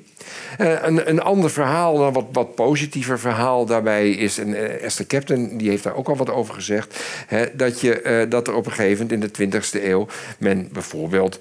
Uh, 0.60 0.82
een, 0.82 1.08
een 1.08 1.20
ander 1.20 1.50
verhaal, 1.50 2.02
een 2.02 2.12
wat, 2.12 2.26
wat 2.32 2.54
positiever 2.54 3.18
verhaal 3.18 3.66
daarbij 3.66 4.10
is... 4.10 4.38
en 4.38 4.48
uh, 4.48 4.82
Esther 4.82 5.06
Captain 5.06 5.56
die 5.56 5.68
heeft 5.68 5.82
daar 5.82 5.94
ook 5.94 6.08
al 6.08 6.16
wat 6.16 6.30
over 6.30 6.54
gezegd... 6.54 7.04
Hè, 7.26 7.56
dat, 7.56 7.80
je, 7.80 8.02
uh, 8.02 8.30
dat 8.30 8.48
er 8.48 8.54
op 8.54 8.66
een 8.66 8.72
gegeven 8.72 9.06
moment 9.06 9.38
in 9.38 9.50
de 9.50 9.60
20e 9.60 9.84
eeuw... 9.84 10.06
men 10.38 10.68
bijvoorbeeld 10.72 11.38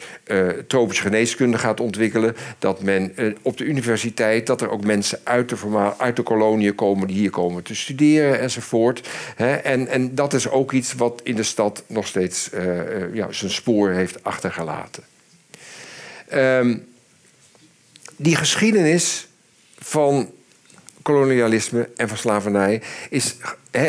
tropische 0.67 1.03
geneeskunde 1.03 1.57
gaat 1.57 1.79
ontwikkelen... 1.79 2.35
dat 2.59 2.81
men 2.81 3.13
op 3.41 3.57
de 3.57 3.63
universiteit... 3.63 4.47
dat 4.47 4.61
er 4.61 4.69
ook 4.69 4.83
mensen 4.83 5.19
uit 5.23 5.49
de, 5.49 5.91
uit 5.97 6.15
de 6.15 6.23
koloniën 6.23 6.75
komen... 6.75 7.07
die 7.07 7.17
hier 7.17 7.29
komen 7.29 7.63
te 7.63 7.75
studeren 7.75 8.39
enzovoort. 8.39 9.09
Hè, 9.35 9.53
en, 9.53 9.87
en 9.87 10.15
dat 10.15 10.33
is 10.33 10.49
ook 10.49 10.71
iets 10.71 10.93
wat 10.93 11.21
in 11.23 11.35
de 11.35 11.43
stad 11.43 11.83
nog 11.87 12.07
steeds 12.07 12.49
ja, 13.13 13.31
zijn 13.31 13.51
spoor 13.51 13.89
heeft 13.89 14.23
achtergelaten. 14.23 15.03
Um, 16.35 16.87
die 18.15 18.35
geschiedenis 18.35 19.27
van 19.77 20.31
kolonialisme 21.01 21.89
en 21.95 22.07
van 22.07 22.17
slavernij 22.17 22.81
is 23.09 23.35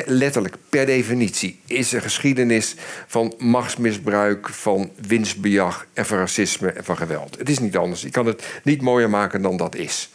letterlijk 0.06 0.56
per 0.68 0.86
definitie 0.86 1.60
is 1.66 1.92
een 1.92 2.02
geschiedenis 2.02 2.74
van 3.06 3.34
machtsmisbruik, 3.38 4.48
van 4.48 4.90
winstbejag 5.06 5.86
en 5.92 6.06
van 6.06 6.18
racisme 6.18 6.70
en 6.70 6.84
van 6.84 6.96
geweld. 6.96 7.38
Het 7.38 7.48
is 7.48 7.58
niet 7.58 7.76
anders. 7.76 8.04
Ik 8.04 8.12
kan 8.12 8.26
het 8.26 8.44
niet 8.62 8.82
mooier 8.82 9.10
maken 9.10 9.42
dan 9.42 9.56
dat 9.56 9.74
is. 9.74 10.10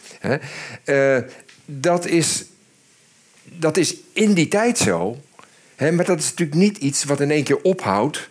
Uh, 0.84 1.16
dat 1.64 2.06
is. 2.06 2.44
Dat 3.42 3.76
is 3.76 3.96
in 4.12 4.34
die 4.34 4.48
tijd 4.48 4.78
zo, 4.78 5.16
maar 5.78 6.04
dat 6.04 6.18
is 6.18 6.30
natuurlijk 6.30 6.58
niet 6.58 6.76
iets 6.76 7.04
wat 7.04 7.20
in 7.20 7.30
één 7.30 7.44
keer 7.44 7.62
ophoudt 7.62 8.28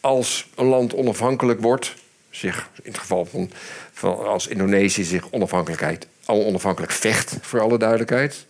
als 0.00 0.50
een 0.54 0.66
land 0.66 0.94
onafhankelijk 0.94 1.60
wordt 1.60 1.94
zich, 2.38 2.70
in 2.82 2.90
het 2.90 3.00
geval 3.00 3.24
van, 3.24 3.50
van 3.92 4.26
als 4.26 4.46
Indonesië 4.46 5.04
zich 5.04 5.30
onafhankelijkheid, 5.30 6.06
al 6.24 6.44
onafhankelijk 6.44 6.92
vecht, 6.92 7.36
voor 7.40 7.60
alle 7.60 7.78
duidelijkheid. 7.78 8.46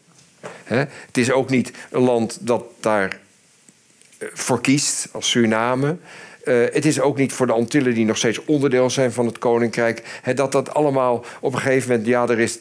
Het 0.65 1.17
is 1.17 1.31
ook 1.31 1.51
niet 1.51 1.73
een 1.91 2.03
land 2.03 2.39
dat 2.41 2.65
daar 2.81 3.19
eh, 4.19 4.29
voor 4.33 4.61
kiest, 4.61 5.09
als 5.13 5.31
Suriname. 5.31 5.97
Uh, 6.45 6.65
het 6.73 6.85
is 6.85 7.01
ook 7.01 7.17
niet 7.17 7.33
voor 7.33 7.47
de 7.47 7.53
Antillen, 7.53 7.95
die 7.95 8.05
nog 8.05 8.17
steeds 8.17 8.45
onderdeel 8.45 8.91
zijn 8.91 9.13
van 9.13 9.27
het 9.27 9.39
koninkrijk, 9.39 10.21
dat 10.35 10.53
dat 10.53 10.75
allemaal 10.75 11.25
op 11.41 11.55
een 11.55 11.61
gegeven 11.61 11.89
moment, 11.89 12.07
ja, 12.07 12.29
er 12.29 12.39
is 12.39 12.59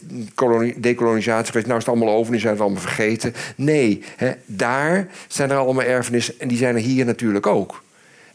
decolonisatie 0.75 1.45
geweest, 1.45 1.67
nou 1.67 1.79
is 1.79 1.85
het 1.85 1.95
allemaal 1.95 2.15
over, 2.15 2.31
nu 2.31 2.39
zijn 2.39 2.53
het 2.53 2.61
allemaal 2.61 2.81
vergeten. 2.81 3.33
Nee, 3.55 4.03
daar 4.45 5.07
zijn 5.27 5.51
er 5.51 5.57
allemaal 5.57 5.83
erfenissen 5.83 6.39
en 6.39 6.47
die 6.47 6.57
zijn 6.57 6.75
er 6.75 6.81
hier 6.81 7.05
natuurlijk 7.05 7.47
ook. 7.47 7.83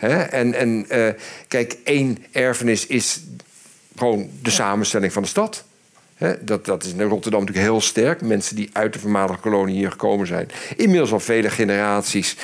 En, 0.00 0.54
en 0.54 0.86
uh, 0.90 1.08
kijk, 1.48 1.76
één 1.84 2.18
erfenis 2.32 2.86
is 2.86 3.20
gewoon 3.96 4.30
de 4.42 4.50
samenstelling 4.50 5.12
van 5.12 5.22
de 5.22 5.28
stad. 5.28 5.64
dat, 6.40 6.64
dat 6.64 6.84
is 6.84 6.92
in 6.92 7.02
Rotterdam 7.02 7.40
natuurlijk 7.40 7.66
heel 7.66 7.80
sterk. 7.80 8.20
Mensen 8.20 8.56
die 8.56 8.70
uit 8.72 8.92
de 8.92 8.98
voormalige 8.98 9.40
kolonie 9.40 9.76
hier 9.76 9.90
gekomen 9.90 10.26
zijn. 10.26 10.48
Inmiddels 10.76 11.12
al 11.12 11.20
vele 11.20 11.50
generaties. 11.50 12.36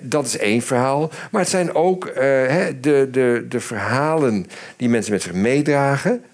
dat 0.00 0.26
is 0.26 0.38
één 0.38 0.62
verhaal. 0.62 1.10
Maar 1.30 1.40
het 1.40 1.50
zijn 1.50 1.74
ook 1.74 2.06
uh, 2.06 2.14
de, 2.80 3.08
de, 3.10 3.46
de 3.48 3.60
verhalen 3.60 4.46
die 4.76 4.88
mensen 4.88 5.12
met 5.12 5.22
zich 5.22 5.32
meedragen. 5.32 6.24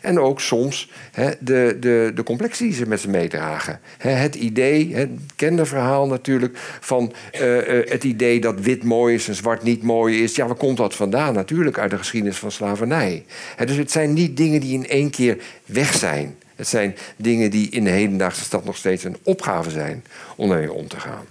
En 0.00 0.18
ook 0.18 0.40
soms 0.40 0.90
de, 1.38 1.76
de, 1.80 2.12
de 2.14 2.22
complexie 2.22 2.66
die 2.66 2.76
ze 2.76 2.86
met 2.86 3.00
ze 3.00 3.08
meedragen. 3.08 3.80
het 3.98 4.34
idee, 4.34 4.94
het 4.94 5.10
kende 5.36 5.66
verhaal 5.66 6.06
natuurlijk, 6.06 6.58
van 6.80 7.12
eh, 7.32 7.78
eh, 7.78 7.88
het 7.88 8.04
idee 8.04 8.40
dat 8.40 8.60
wit 8.60 8.84
mooi 8.84 9.14
is 9.14 9.28
en 9.28 9.34
zwart 9.34 9.62
niet 9.62 9.82
mooi 9.82 10.22
is. 10.22 10.36
Ja, 10.36 10.46
waar 10.46 10.56
komt 10.56 10.76
dat 10.76 10.94
vandaan? 10.94 11.34
Natuurlijk 11.34 11.78
uit 11.78 11.90
de 11.90 11.98
geschiedenis 11.98 12.36
van 12.36 12.50
slavernij. 12.50 13.24
dus 13.64 13.76
het 13.76 13.90
zijn 13.90 14.12
niet 14.12 14.36
dingen 14.36 14.60
die 14.60 14.74
in 14.74 14.88
één 14.88 15.10
keer 15.10 15.36
weg 15.64 15.94
zijn. 15.94 16.36
Het 16.56 16.68
zijn 16.68 16.96
dingen 17.16 17.50
die 17.50 17.70
in 17.70 17.84
de 17.84 17.90
hedendaagse 17.90 18.44
stad 18.44 18.64
nog 18.64 18.76
steeds 18.76 19.04
een 19.04 19.16
opgave 19.22 19.70
zijn 19.70 20.04
om 20.36 20.48
daarmee 20.48 20.72
om 20.72 20.88
te 20.88 21.00
gaan. 21.00 21.24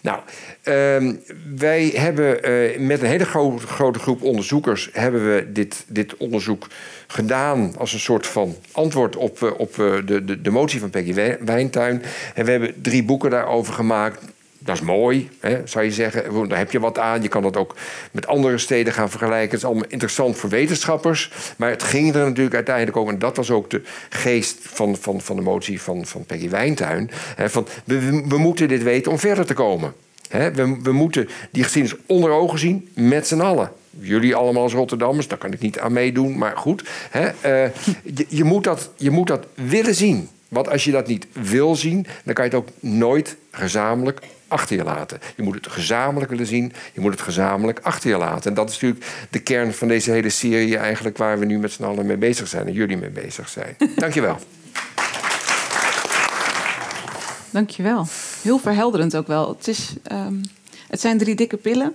Nou, 0.00 0.20
uh, 0.64 1.14
wij 1.56 1.92
hebben 1.94 2.50
uh, 2.50 2.78
met 2.78 3.00
een 3.00 3.08
hele 3.08 3.24
grote, 3.56 3.98
groep 3.98 4.22
onderzoekers 4.22 4.90
hebben 4.92 5.34
we 5.34 5.52
dit, 5.52 5.84
dit 5.86 6.16
onderzoek 6.16 6.66
gedaan 7.06 7.74
als 7.78 7.92
een 7.92 8.00
soort 8.00 8.26
van 8.26 8.56
antwoord 8.72 9.16
op, 9.16 9.40
uh, 9.40 9.50
op 9.58 9.76
uh, 9.76 9.94
de, 10.06 10.24
de, 10.24 10.40
de, 10.40 10.50
motie 10.50 10.80
van 10.80 10.90
Peggy 10.90 11.36
Wijntuin. 11.44 12.02
En 12.34 12.44
we 12.44 12.50
hebben 12.50 12.82
drie 12.82 13.04
boeken 13.04 13.30
daarover 13.30 13.72
gemaakt. 13.74 14.24
Dat 14.70 14.78
is 14.80 14.86
mooi, 14.86 15.28
hè, 15.40 15.60
zou 15.64 15.84
je 15.84 15.90
zeggen. 15.90 16.48
Daar 16.48 16.58
heb 16.58 16.70
je 16.70 16.80
wat 16.80 16.98
aan. 16.98 17.22
Je 17.22 17.28
kan 17.28 17.42
dat 17.42 17.56
ook 17.56 17.74
met 18.10 18.26
andere 18.26 18.58
steden 18.58 18.92
gaan 18.92 19.10
vergelijken. 19.10 19.50
Het 19.50 19.58
is 19.58 19.64
allemaal 19.64 19.88
interessant 19.88 20.36
voor 20.36 20.50
wetenschappers. 20.50 21.32
Maar 21.56 21.70
het 21.70 21.82
ging 21.82 22.14
er 22.14 22.24
natuurlijk 22.24 22.54
uiteindelijk 22.54 22.96
ook... 22.96 23.08
en 23.08 23.18
dat 23.18 23.36
was 23.36 23.50
ook 23.50 23.70
de 23.70 23.82
geest 24.08 24.56
van, 24.60 24.96
van, 24.96 25.20
van 25.20 25.36
de 25.36 25.42
motie 25.42 25.82
van, 25.82 26.06
van 26.06 26.24
Peggy 26.24 26.48
Wijntuin... 26.48 27.10
Hè, 27.36 27.50
van, 27.50 27.66
we, 27.84 28.22
we 28.28 28.38
moeten 28.38 28.68
dit 28.68 28.82
weten 28.82 29.12
om 29.12 29.18
verder 29.18 29.46
te 29.46 29.54
komen. 29.54 29.92
Hè, 30.28 30.52
we, 30.52 30.78
we 30.82 30.92
moeten 30.92 31.28
die 31.50 31.62
geschiedenis 31.62 31.98
onder 32.06 32.30
ogen 32.30 32.58
zien 32.58 32.88
met 32.94 33.26
z'n 33.26 33.40
allen 33.40 33.72
jullie 33.98 34.34
allemaal 34.34 34.62
als 34.62 34.72
Rotterdammers, 34.72 35.28
daar 35.28 35.38
kan 35.38 35.52
ik 35.52 35.60
niet 35.60 35.78
aan 35.78 35.92
meedoen, 35.92 36.38
maar 36.38 36.56
goed. 36.56 36.88
Hè, 37.10 37.26
uh, 37.26 37.70
je, 38.02 38.26
je, 38.28 38.44
moet 38.44 38.64
dat, 38.64 38.90
je 38.96 39.10
moet 39.10 39.26
dat 39.26 39.46
willen 39.54 39.94
zien. 39.94 40.28
Want 40.48 40.68
als 40.68 40.84
je 40.84 40.90
dat 40.90 41.06
niet 41.06 41.26
wil 41.32 41.76
zien, 41.76 42.06
dan 42.24 42.34
kan 42.34 42.44
je 42.44 42.50
het 42.50 42.60
ook 42.60 42.68
nooit 42.80 43.36
gezamenlijk 43.50 44.20
achter 44.50 44.76
je 44.76 44.84
laten. 44.84 45.18
Je 45.36 45.42
moet 45.42 45.54
het 45.54 45.66
gezamenlijk 45.66 46.30
willen 46.30 46.46
zien, 46.46 46.72
je 46.92 47.00
moet 47.00 47.12
het 47.12 47.20
gezamenlijk 47.20 47.78
achter 47.82 48.10
je 48.10 48.16
laten. 48.16 48.50
En 48.50 48.56
dat 48.56 48.68
is 48.68 48.74
natuurlijk 48.74 49.06
de 49.30 49.40
kern 49.40 49.74
van 49.74 49.88
deze 49.88 50.10
hele 50.10 50.30
serie 50.30 50.76
eigenlijk 50.76 51.16
waar 51.16 51.38
we 51.38 51.44
nu 51.44 51.58
met 51.58 51.72
z'n 51.72 51.84
allen 51.84 52.06
mee 52.06 52.16
bezig 52.16 52.48
zijn 52.48 52.66
en 52.66 52.72
jullie 52.72 52.96
mee 52.96 53.10
bezig 53.10 53.48
zijn. 53.48 53.76
Dankjewel. 53.96 54.38
Dankjewel. 57.50 58.06
Heel 58.42 58.58
verhelderend 58.58 59.16
ook 59.16 59.26
wel. 59.26 59.48
Het, 59.48 59.68
is, 59.68 59.94
um, 60.12 60.40
het 60.88 61.00
zijn 61.00 61.18
drie 61.18 61.34
dikke 61.34 61.56
pillen. 61.56 61.94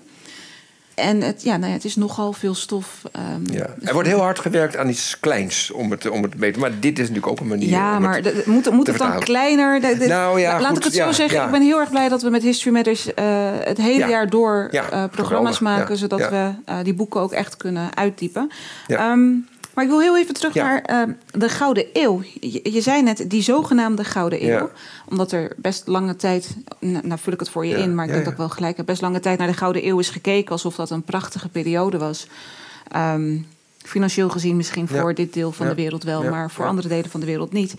En 0.95 1.21
het, 1.21 1.43
ja, 1.43 1.57
nou 1.57 1.67
ja, 1.67 1.75
het 1.75 1.85
is 1.85 1.95
nogal 1.95 2.33
veel 2.33 2.55
stof. 2.55 3.01
Um, 3.35 3.55
ja. 3.55 3.67
Er 3.83 3.93
wordt 3.93 4.07
heel 4.07 4.19
hard 4.19 4.39
gewerkt 4.39 4.77
aan 4.77 4.89
iets 4.89 5.19
kleins 5.19 5.71
om 5.71 5.91
het, 5.91 6.09
om 6.09 6.21
het 6.21 6.31
te 6.31 6.37
meten. 6.37 6.61
Maar 6.61 6.79
dit 6.79 6.99
is 6.99 7.07
natuurlijk 7.07 7.27
ook 7.27 7.39
een 7.39 7.47
manier. 7.47 7.69
Ja, 7.69 7.99
maar 7.99 8.15
het, 8.15 8.45
moet, 8.45 8.71
moet 8.71 8.87
het 8.87 8.97
dan 8.97 9.19
kleiner? 9.19 9.81
De, 9.81 10.05
nou, 10.07 10.39
ja, 10.39 10.61
laat 10.61 10.77
ik 10.77 10.83
het 10.83 10.93
zo 10.93 11.11
zeggen. 11.11 11.43
Ik 11.43 11.51
ben 11.51 11.61
heel 11.61 11.79
erg 11.79 11.89
blij 11.89 12.09
dat 12.09 12.21
we 12.21 12.29
met 12.29 12.43
History 12.43 12.73
Matters 12.75 13.07
uh, 13.07 13.13
het 13.59 13.77
hele 13.77 14.07
jaar 14.07 14.29
door 14.29 14.69
uh, 14.71 15.03
programma's 15.11 15.59
maken. 15.59 15.97
Zodat 15.97 16.29
we 16.29 16.51
uh, 16.69 16.77
die 16.83 16.93
boeken 16.93 17.21
ook 17.21 17.31
echt 17.31 17.57
kunnen 17.57 17.95
uittypen. 17.95 18.51
Um, 18.87 19.47
maar 19.75 19.83
ik 19.83 19.89
wil 19.89 20.01
heel 20.01 20.17
even 20.17 20.33
terug 20.33 20.53
naar 20.53 20.81
ehm, 20.81 21.11
de 21.31 21.49
Gouden 21.49 21.85
Eeuw. 21.93 22.21
Je, 22.39 22.81
zei 22.81 23.01
net 23.01 23.29
die 23.29 23.41
zogenaamde 23.41 24.03
Gouden 24.03 24.51
Eeuw. 24.51 24.69
Omdat 25.09 25.31
er 25.31 25.53
best 25.57 25.87
lange 25.87 26.15
tijd, 26.15 26.55
nou 26.79 27.19
vul 27.19 27.33
ik 27.33 27.39
het 27.39 27.49
voor 27.49 27.65
je 27.65 27.77
in, 27.77 27.95
maar 27.95 28.05
ik 28.05 28.11
denk 28.11 28.23
dat 28.23 28.33
ik 28.33 28.39
wel 28.39 28.49
gelijk 28.49 28.77
heb, 28.77 28.85
best 28.85 29.01
lange 29.01 29.19
tijd 29.19 29.37
naar 29.37 29.47
de 29.47 29.53
Gouden 29.53 29.87
Eeuw 29.87 29.99
is 29.99 30.09
gekeken 30.09 30.51
alsof 30.51 30.75
dat 30.75 30.89
een 30.89 31.03
prachtige 31.03 31.49
periode 31.49 31.97
was. 31.97 32.27
Um, 32.95 33.47
financieel 33.77 34.29
gezien 34.29 34.55
misschien 34.55 34.87
voor 34.87 35.13
dit 35.13 35.33
deel 35.33 35.51
van 35.51 35.67
de 35.67 35.75
wereld 35.75 36.03
wel, 36.03 36.23
maar 36.23 36.51
voor 36.51 36.67
andere 36.67 36.87
delen 36.87 37.09
van 37.09 37.19
de 37.19 37.25
wereld 37.25 37.51
niet. 37.51 37.75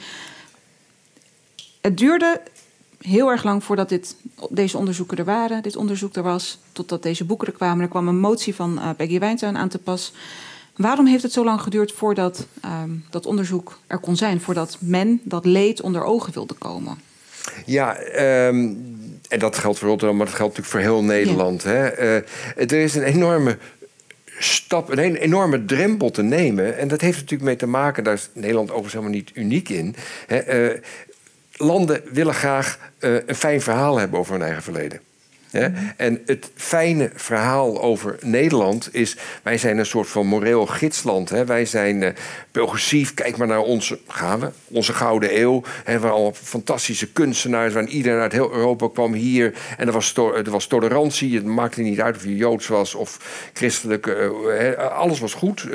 Het 1.80 1.98
duurde 1.98 2.40
heel 3.00 3.30
erg 3.30 3.44
lang 3.44 3.64
voordat 3.64 3.88
dit, 3.88 4.16
deze 4.50 4.78
onderzoeken 4.78 5.18
er 5.18 5.24
waren, 5.24 5.62
dit 5.62 5.76
onderzoek 5.76 6.16
er 6.16 6.22
was, 6.22 6.58
totdat 6.72 7.02
deze 7.02 7.24
boeken 7.24 7.46
er 7.46 7.52
kwamen. 7.52 7.82
Er 7.82 7.88
kwam 7.88 8.08
een 8.08 8.18
motie 8.18 8.54
van 8.54 8.78
uh, 8.78 8.90
Peggy 8.96 9.18
Wijntuin 9.18 9.56
aan 9.56 9.68
te 9.68 9.78
pas. 9.78 10.12
Waarom 10.76 11.06
heeft 11.06 11.22
het 11.22 11.32
zo 11.32 11.44
lang 11.44 11.60
geduurd 11.60 11.92
voordat 11.92 12.46
um, 12.64 13.04
dat 13.10 13.26
onderzoek 13.26 13.78
er 13.86 13.98
kon 13.98 14.16
zijn, 14.16 14.40
voordat 14.40 14.76
men 14.80 15.20
dat 15.24 15.44
leed 15.44 15.80
onder 15.80 16.04
ogen 16.04 16.32
wilde 16.32 16.54
komen? 16.54 16.98
Ja, 17.64 17.98
um, 18.48 18.84
en 19.28 19.38
dat 19.38 19.58
geldt 19.58 19.78
voor 19.78 19.88
Rotterdam, 19.88 20.16
maar 20.16 20.26
dat 20.26 20.34
geldt 20.34 20.56
natuurlijk 20.56 20.84
voor 20.84 20.94
heel 20.94 21.04
Nederland. 21.04 21.62
Ja. 21.62 21.70
Hè? 21.70 21.98
Uh, 21.98 22.22
er 22.56 22.72
is 22.72 22.94
een 22.94 23.02
enorme 23.02 23.58
stap, 24.38 24.90
een 24.90 25.16
enorme 25.16 25.64
drempel 25.64 26.10
te 26.10 26.22
nemen. 26.22 26.78
En 26.78 26.88
dat 26.88 27.00
heeft 27.00 27.16
natuurlijk 27.16 27.42
mee 27.42 27.56
te 27.56 27.66
maken, 27.66 28.04
daar 28.04 28.14
is 28.14 28.28
Nederland 28.32 28.68
overigens 28.68 28.94
helemaal 28.94 29.14
niet 29.14 29.30
uniek 29.34 29.68
in. 29.68 29.94
Hè, 30.26 30.36
eh, 30.36 30.80
landen 31.56 32.02
willen 32.12 32.34
graag 32.34 32.78
eh, 32.98 33.14
een 33.26 33.34
fijn 33.34 33.60
verhaal 33.60 33.98
hebben 33.98 34.18
over 34.18 34.32
hun 34.32 34.42
eigen 34.42 34.62
verleden. 34.62 35.00
En 35.96 36.22
het 36.26 36.50
fijne 36.54 37.10
verhaal 37.14 37.82
over 37.82 38.16
Nederland 38.20 38.88
is... 38.92 39.16
wij 39.42 39.58
zijn 39.58 39.78
een 39.78 39.86
soort 39.86 40.08
van 40.08 40.26
moreel 40.26 40.66
gidsland. 40.66 41.28
Hè? 41.28 41.44
Wij 41.44 41.64
zijn 41.64 42.02
uh, 42.02 42.08
progressief. 42.50 43.14
Kijk 43.14 43.36
maar 43.36 43.46
naar 43.46 43.60
onze, 43.60 43.98
gaan 44.08 44.40
we, 44.40 44.50
onze 44.68 44.92
Gouden 44.92 45.40
Eeuw. 45.40 45.62
Hè, 45.84 45.98
waar 45.98 46.10
al 46.10 46.32
fantastische 46.34 47.12
kunstenaars... 47.12 47.72
waar 47.72 47.86
iedereen 47.86 48.20
uit 48.20 48.32
heel 48.32 48.52
Europa 48.52 48.88
kwam 48.88 49.12
hier. 49.12 49.54
En 49.76 49.86
er 49.86 49.92
was, 49.92 50.16
er 50.16 50.50
was 50.50 50.66
tolerantie. 50.66 51.34
Het 51.34 51.44
maakte 51.44 51.80
niet 51.80 52.00
uit 52.00 52.16
of 52.16 52.24
je 52.24 52.36
Joods 52.36 52.66
was 52.66 52.94
of 52.94 53.20
christelijk. 53.52 54.06
Uh, 54.06 54.72
alles 54.72 55.20
was 55.20 55.34
goed. 55.34 55.66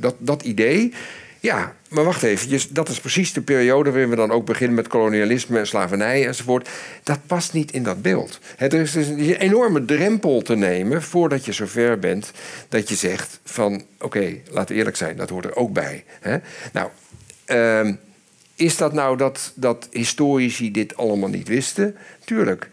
dat, 0.00 0.14
dat 0.18 0.42
idee... 0.42 0.92
Ja, 1.40 1.74
maar 1.88 2.04
wacht 2.04 2.22
even, 2.22 2.60
dat 2.70 2.88
is 2.88 3.00
precies 3.00 3.32
de 3.32 3.40
periode 3.40 3.90
waarin 3.90 4.10
we 4.10 4.16
dan 4.16 4.30
ook 4.30 4.46
beginnen 4.46 4.76
met 4.76 4.88
kolonialisme 4.88 5.58
en 5.58 5.66
slavernij 5.66 6.26
enzovoort. 6.26 6.68
Dat 7.02 7.18
past 7.26 7.52
niet 7.52 7.72
in 7.72 7.82
dat 7.82 8.02
beeld. 8.02 8.40
er 8.56 8.74
is 8.74 8.92
dus 8.92 9.06
een 9.06 9.34
enorme 9.34 9.84
drempel 9.84 10.42
te 10.42 10.56
nemen 10.56 11.02
voordat 11.02 11.44
je 11.44 11.52
zover 11.52 11.98
bent 11.98 12.32
dat 12.68 12.88
je 12.88 12.94
zegt 12.94 13.40
van 13.44 13.82
oké, 14.00 14.34
laten 14.50 14.68
we 14.68 14.78
eerlijk 14.78 14.96
zijn, 14.96 15.16
dat 15.16 15.30
hoort 15.30 15.44
er 15.44 15.56
ook 15.56 15.72
bij. 15.72 16.04
Nou, 16.72 16.88
ehm, 17.44 17.94
is 18.58 18.76
dat 18.76 18.92
nou 18.92 19.16
dat, 19.16 19.52
dat 19.54 19.88
historici 19.90 20.70
dit 20.70 20.96
allemaal 20.96 21.28
niet 21.28 21.48
wisten? 21.48 21.96
Tuurlijk. 22.24 22.68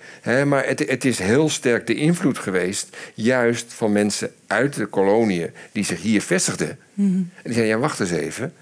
maar 0.45 0.67
het, 0.67 0.79
het, 0.79 1.05
is 1.05 1.19
heel 1.19 1.49
sterk 1.49 1.87
de 1.87 1.95
invloed 1.95 2.37
geweest, 2.37 2.97
juist 3.13 3.73
van 3.73 3.91
mensen 3.91 4.31
uit 4.47 4.73
de 4.73 4.85
koloniën 4.85 5.51
die 5.71 5.83
zich 5.83 6.01
hier 6.01 6.21
vestigden. 6.21 6.79
Mhm. 6.93 7.07
En 7.09 7.29
die 7.43 7.53
zeiden: 7.53 7.75
ja, 7.75 7.81
wacht 7.81 7.99
eens 7.99 8.11
even. 8.11 8.53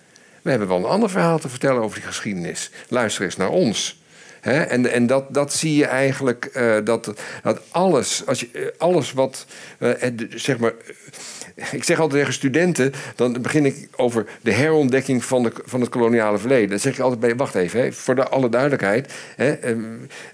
We 0.42 0.50
hebben 0.50 0.68
wel 0.68 0.78
een 0.78 0.86
ander 0.86 1.10
verhaal 1.10 1.40
te 1.40 1.50
vertellen 1.50 1.82
over 1.82 2.00
die 2.00 2.08
geschiedenis. 2.08 2.72
Luister 2.88 3.24
eens 3.24 3.38
naar 3.38 3.50
ons. 3.50 4.02
en 4.42 4.92
en 4.92 5.08
dat, 5.08 5.34
dat 5.34 5.54
zie 5.54 5.76
je 5.76 5.86
eigenlijk, 5.86 6.50
uh, 6.54 6.76
dat, 6.84 7.14
dat 7.44 7.62
alles, 7.72 8.24
als 8.26 8.40
je, 8.40 8.50
eh, 8.52 8.62
alles 8.78 9.14
wat, 9.14 9.46
uh, 9.80 9.92
zeg 10.30 10.58
maar, 10.58 10.74
ik 11.72 11.84
zeg 11.84 12.00
altijd 12.00 12.20
tegen 12.20 12.34
studenten, 12.34 12.92
dan 13.16 13.42
begin 13.42 13.66
ik 13.66 13.88
over 13.96 14.26
de 14.42 14.52
herontdekking 14.52 15.26
van, 15.26 15.44
de, 15.44 15.52
van 15.66 15.82
het 15.82 15.90
koloniale 15.90 16.38
verleden. 16.38 16.70
Dan 16.70 16.80
zeg 16.80 16.94
ik 16.94 17.00
altijd 17.00 17.20
bij, 17.20 17.36
wacht 17.36 17.56
even, 17.56 17.80
hè, 17.80 17.92
voor 17.92 18.16
de, 18.16 18.28
alle 18.28 18.50
duidelijkheid. 18.50 19.14
Hè, 19.36 19.52
eh, 19.52 19.76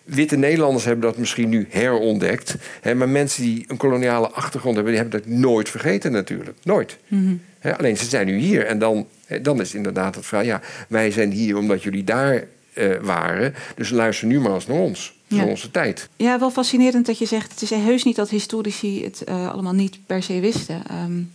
witte 0.03 0.37
Nederlanders 0.37 0.85
hebben 0.85 1.03
dat 1.03 1.17
misschien 1.17 1.49
nu 1.49 1.67
herontdekt. 1.69 2.55
Hè, 2.81 2.95
maar 2.95 3.09
mensen 3.09 3.43
die 3.43 3.65
een 3.67 3.77
koloniale 3.77 4.29
achtergrond 4.29 4.75
hebben, 4.75 4.93
die 4.93 5.01
hebben 5.01 5.21
dat 5.21 5.29
nooit 5.29 5.69
vergeten 5.69 6.11
natuurlijk. 6.11 6.57
Nooit. 6.63 6.97
Mhm. 7.07 7.33
hè, 7.59 7.77
alleen 7.77 7.97
ze 7.97 8.05
zijn 8.05 8.25
nu 8.25 8.37
hier. 8.37 8.65
En 8.65 8.79
dan, 8.79 9.07
dan 9.41 9.61
is 9.61 9.73
inderdaad 9.73 10.15
het 10.15 10.25
vraag, 10.25 10.45
ja, 10.45 10.61
wij 10.87 11.11
zijn 11.11 11.31
hier 11.31 11.57
omdat 11.57 11.83
jullie 11.83 12.03
daar 12.03 12.43
uh, 12.73 12.95
waren. 13.01 13.53
Dus 13.75 13.89
luister 13.89 14.27
nu 14.27 14.39
maar 14.39 14.53
eens 14.53 14.67
naar 14.67 14.77
ons 14.77 15.18
van 15.29 15.47
onze 15.47 15.71
tijd. 15.71 16.09
Ja, 16.15 16.39
wel 16.39 16.51
fascinerend 16.51 17.05
dat 17.05 17.17
je 17.17 17.25
zegt... 17.25 17.51
het 17.51 17.61
is 17.61 17.69
heus 17.69 18.03
niet 18.03 18.15
dat 18.15 18.29
historici 18.29 19.03
het 19.03 19.23
uh, 19.29 19.51
allemaal 19.51 19.73
niet 19.73 20.05
per 20.05 20.23
se 20.23 20.39
wisten. 20.39 20.83
Um, 21.03 21.31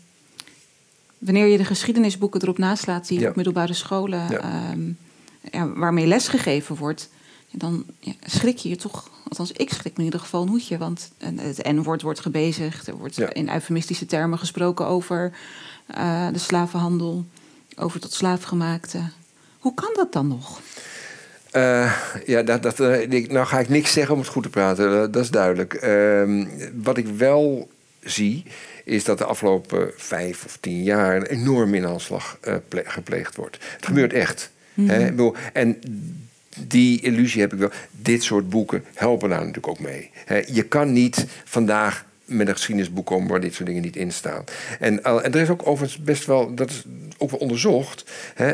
wanneer 1.18 1.46
je 1.46 1.56
de 1.56 1.64
geschiedenisboeken 1.64 2.42
erop 2.42 2.58
naslaat... 2.58 3.08
die 3.08 3.20
ja. 3.20 3.28
op 3.28 3.36
middelbare 3.36 3.72
scholen 3.72 4.30
ja. 4.30 4.70
Um, 4.72 4.98
ja, 5.50 5.68
waarmee 5.68 6.06
lesgegeven 6.06 6.76
wordt... 6.76 7.08
dan 7.50 7.84
schrik 8.26 8.56
je 8.58 8.68
je 8.68 8.76
toch... 8.76 9.10
althans 9.28 9.52
ik 9.52 9.70
schrik 9.70 9.92
me 9.92 9.98
in 9.98 10.04
ieder 10.04 10.20
geval 10.20 10.42
een 10.42 10.48
hoedje... 10.48 10.78
want 10.78 11.10
het 11.18 11.62
N-woord 11.62 12.02
wordt 12.02 12.20
gebezigd. 12.20 12.86
Er 12.86 12.96
wordt 12.96 13.18
in 13.18 13.50
eufemistische 13.50 14.06
termen 14.06 14.38
gesproken 14.38 14.86
over 14.86 15.32
uh, 15.96 16.28
de 16.32 16.38
slavenhandel... 16.38 17.24
over 17.76 18.00
tot 18.00 18.12
slaafgemaakte. 18.12 19.00
Hoe 19.58 19.74
kan 19.74 19.90
dat 19.94 20.12
dan 20.12 20.28
nog? 20.28 20.60
Uh, 21.56 21.92
ja, 22.26 22.42
dat, 22.42 22.62
dat, 22.62 22.80
uh, 22.80 23.28
nou 23.28 23.46
ga 23.46 23.58
ik 23.58 23.68
niks 23.68 23.92
zeggen 23.92 24.14
om 24.14 24.20
het 24.20 24.28
goed 24.28 24.42
te 24.42 24.48
praten, 24.48 24.92
uh, 24.92 24.98
dat 24.98 25.16
is 25.16 25.30
duidelijk. 25.30 25.74
Ehm, 25.74 26.44
wat 26.82 26.96
ik 26.96 27.06
wel 27.06 27.70
zie, 28.00 28.42
is 28.84 29.04
dat 29.04 29.18
de 29.18 29.24
afgelopen 29.24 29.90
vijf 29.96 30.44
of 30.44 30.56
tien 30.60 30.82
jaar 30.82 31.16
een 31.16 31.26
enorme 31.26 31.76
inhaalslag 31.76 32.38
gepleegd 32.84 33.36
wordt. 33.36 33.58
Het 33.76 33.86
gebeurt 33.86 34.12
echt. 34.12 34.50
Mm 34.74 34.88
-hmm. 34.88 35.14
hè? 35.16 35.30
En 35.52 35.78
die 36.58 37.00
illusie 37.00 37.40
heb 37.40 37.52
ik 37.52 37.58
wel. 37.58 37.70
Dit 37.90 38.22
soort 38.22 38.48
boeken 38.48 38.84
helpen 38.94 39.28
daar 39.28 39.38
natuurlijk 39.38 39.68
ook 39.68 39.80
mee. 39.80 40.10
je 40.52 40.62
kan 40.62 40.92
niet 40.92 41.26
vandaag 41.44 42.04
met 42.24 42.48
een 42.48 42.54
geschiedenisboek 42.54 43.06
komen 43.06 43.28
waar 43.28 43.40
dit 43.40 43.54
soort 43.54 43.66
dingen 43.66 43.82
niet 43.82 43.96
in 43.96 44.12
staan. 44.12 44.44
En, 44.80 45.04
en 45.04 45.32
er 45.32 45.40
is 45.40 45.48
ook 45.48 45.66
overigens 45.66 46.02
best 46.02 46.26
wel, 46.26 46.54
dat 46.54 46.70
is 46.70 46.84
ook 47.18 47.30
wel 47.30 47.40
onderzocht, 47.40 48.04
hè, 48.34 48.52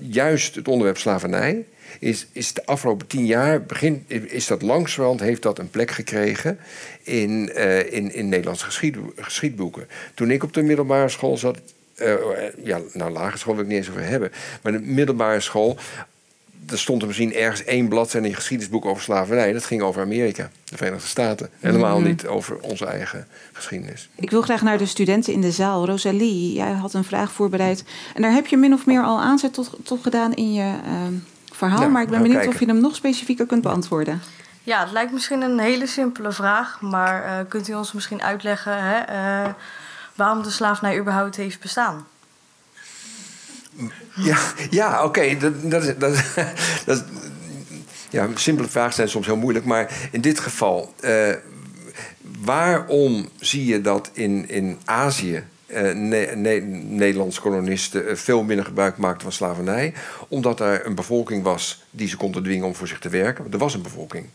juist 0.00 0.54
het 0.54 0.68
onderwerp 0.68 0.98
slavernij 0.98 1.64
is, 1.98 2.26
is 2.32 2.52
de 2.52 2.66
afgelopen 2.66 3.06
tien 3.06 3.26
jaar 3.26 3.62
begin, 3.62 4.04
is 4.08 4.46
dat 4.46 4.62
langzamerhand 4.62 5.20
heeft 5.20 5.42
dat 5.42 5.58
een 5.58 5.70
plek 5.70 5.90
gekregen 5.90 6.58
in, 7.02 7.50
uh, 7.54 7.92
in, 7.92 8.14
in 8.14 8.28
Nederlandse 8.28 8.64
geschied, 8.64 8.96
geschiedboeken. 9.16 9.88
Toen 10.14 10.30
ik 10.30 10.42
op 10.42 10.52
de 10.52 10.62
middelbare 10.62 11.08
school 11.08 11.36
zat, 11.36 11.58
uh, 11.96 12.14
ja, 12.64 12.80
nou, 12.92 13.10
lagere 13.10 13.38
school 13.38 13.54
wil 13.54 13.62
ik 13.62 13.68
niet 13.68 13.78
eens 13.78 13.90
over 13.90 14.04
hebben, 14.04 14.32
maar 14.62 14.72
de 14.72 14.80
middelbare 14.80 15.40
school, 15.40 15.78
er 16.70 16.78
stond 16.78 17.00
er 17.00 17.06
misschien 17.06 17.34
ergens 17.34 17.64
één 17.64 17.88
bladzijde 17.88 18.26
in 18.26 18.32
een 18.32 18.38
geschiedenisboek 18.38 18.84
over 18.84 19.02
slavernij. 19.02 19.52
Dat 19.52 19.64
ging 19.64 19.82
over 19.82 20.02
Amerika, 20.02 20.50
de 20.64 20.76
Verenigde 20.76 21.06
Staten. 21.06 21.50
Helemaal 21.60 21.98
mhm. 21.98 22.08
niet 22.08 22.26
over 22.26 22.60
onze 22.60 22.86
eigen 22.86 23.26
geschiedenis. 23.52 24.08
Ik 24.14 24.30
wil 24.30 24.42
graag 24.42 24.62
naar 24.62 24.78
de 24.78 24.86
studenten 24.86 25.32
in 25.32 25.40
de 25.40 25.50
zaal. 25.50 25.86
Rosalie, 25.86 26.52
jij 26.52 26.72
had 26.72 26.94
een 26.94 27.04
vraag 27.04 27.32
voorbereid. 27.32 27.84
En 28.14 28.22
daar 28.22 28.32
heb 28.32 28.46
je 28.46 28.56
min 28.56 28.72
of 28.72 28.86
meer 28.86 29.02
al 29.02 29.20
aanzet 29.20 29.52
tot, 29.52 29.76
tot 29.82 30.02
gedaan 30.02 30.34
in 30.34 30.52
je 30.52 30.74
uh, 30.86 31.18
verhaal. 31.58 31.90
maar 31.90 32.02
ik 32.02 32.08
ben 32.08 32.22
benieuwd 32.22 32.46
of 32.46 32.60
je 32.60 32.66
hem 32.66 32.80
nog 32.80 32.94
specifieker 32.94 33.46
kunt 33.46 33.62
beantwoorden. 33.62 34.20
Ja, 34.62 34.80
het 34.80 34.92
lijkt 34.92 35.12
misschien 35.12 35.42
een 35.42 35.58
hele 35.58 35.86
simpele 35.86 36.32
vraag. 36.32 36.80
Maar 36.80 37.24
uh, 37.24 37.48
kunt 37.48 37.68
u 37.68 37.74
ons 37.74 37.92
misschien 37.92 38.22
uitleggen 38.22 38.82
hè, 38.82 38.98
uh, 39.44 39.52
waarom 40.14 40.42
de 40.42 40.50
slavernij 40.50 40.98
überhaupt 40.98 41.36
heeft 41.36 41.60
bestaan? 41.60 42.06
Ja, 44.14 44.38
ja 44.70 45.04
oké. 45.04 45.36
Dat, 45.36 45.70
dat, 45.70 46.00
dat, 46.00 46.24
dat, 46.86 47.04
ja, 48.10 48.28
simpele 48.34 48.68
vragen 48.68 48.94
zijn 48.94 49.08
soms 49.08 49.26
heel 49.26 49.36
moeilijk. 49.36 49.64
Maar 49.64 50.08
in 50.10 50.20
dit 50.20 50.40
geval, 50.40 50.94
uh, 51.00 51.34
waarom 52.44 53.28
zie 53.38 53.66
je 53.66 53.80
dat 53.80 54.10
in, 54.12 54.48
in 54.48 54.78
Azië 54.84 55.44
ne 55.94 56.60
Nederlandse 56.88 57.40
kolonisten 57.40 58.18
veel 58.18 58.42
minder 58.42 58.64
gebruik 58.64 58.96
maakten 58.96 59.22
van 59.22 59.32
slavernij. 59.32 59.92
Omdat 60.28 60.60
er 60.60 60.86
een 60.86 60.94
bevolking 60.94 61.42
was 61.42 61.84
die 61.90 62.08
ze 62.08 62.16
konden 62.16 62.42
dwingen 62.42 62.66
om 62.66 62.74
voor 62.74 62.88
zich 62.88 62.98
te 62.98 63.08
werken. 63.08 63.46
Er 63.50 63.58
was 63.58 63.74
een 63.74 63.82
bevolking. 63.82 64.26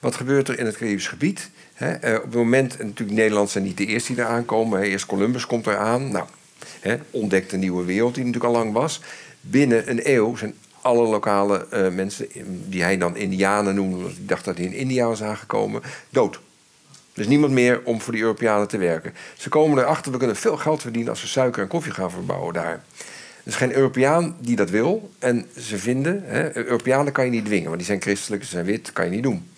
Wat 0.00 0.14
gebeurt 0.14 0.48
er 0.48 0.58
in 0.58 0.66
het 0.66 0.76
Caribisch 0.76 1.08
gebied? 1.08 1.50
Uh, 1.82 1.88
op 2.14 2.22
het 2.22 2.34
moment, 2.34 2.76
en 2.76 2.86
natuurlijk 2.86 3.18
Nederland 3.18 3.50
zijn 3.50 3.64
niet 3.64 3.76
de 3.76 3.86
eerste 3.86 4.14
die 4.14 4.22
daar 4.22 4.32
aankomen. 4.32 4.82
Eerst 4.82 5.06
Columbus 5.06 5.46
komt 5.46 5.66
eraan. 5.66 6.10
Nou, 6.10 6.26
ontdekt 7.10 7.52
een 7.52 7.60
nieuwe 7.60 7.84
wereld 7.84 8.14
die 8.14 8.24
natuurlijk 8.24 8.54
al 8.54 8.60
lang 8.60 8.72
was. 8.72 9.00
Binnen 9.40 9.90
een 9.90 10.00
eeuw 10.02 10.36
zijn 10.36 10.54
alle 10.80 11.06
lokale 11.06 11.90
mensen, 11.90 12.26
die 12.68 12.82
hij 12.82 12.98
dan 12.98 13.16
Indianen 13.16 13.74
noemde, 13.74 13.96
omdat 13.96 14.12
hij 14.12 14.26
dacht 14.26 14.44
dat 14.44 14.56
hij 14.56 14.66
in 14.66 14.72
India 14.72 15.06
was 15.06 15.22
aangekomen, 15.22 15.82
dood. 16.10 16.40
Dus 17.20 17.28
niemand 17.28 17.52
meer 17.52 17.80
om 17.84 18.00
voor 18.00 18.12
die 18.12 18.22
Europeanen 18.22 18.68
te 18.68 18.78
werken. 18.78 19.14
Ze 19.36 19.48
komen 19.48 19.78
erachter, 19.78 20.12
we 20.12 20.18
kunnen 20.18 20.36
veel 20.36 20.56
geld 20.56 20.80
verdienen 20.80 21.10
als 21.10 21.20
we 21.20 21.26
suiker 21.26 21.62
en 21.62 21.68
koffie 21.68 21.92
gaan 21.92 22.10
verbouwen 22.10 22.54
daar. 22.54 22.72
Er 22.72 22.82
is 23.44 23.54
geen 23.54 23.72
Europeaan 23.72 24.36
die 24.38 24.56
dat 24.56 24.70
wil. 24.70 25.10
En 25.18 25.46
ze 25.58 25.78
vinden, 25.78 26.22
hè, 26.24 26.56
Europeanen 26.56 27.12
kan 27.12 27.24
je 27.24 27.30
niet 27.30 27.44
dwingen, 27.44 27.64
want 27.64 27.76
die 27.76 27.86
zijn 27.86 28.00
christelijk, 28.00 28.44
ze 28.44 28.48
zijn 28.48 28.64
wit, 28.64 28.92
kan 28.92 29.04
je 29.04 29.10
niet 29.10 29.22
doen. 29.22 29.50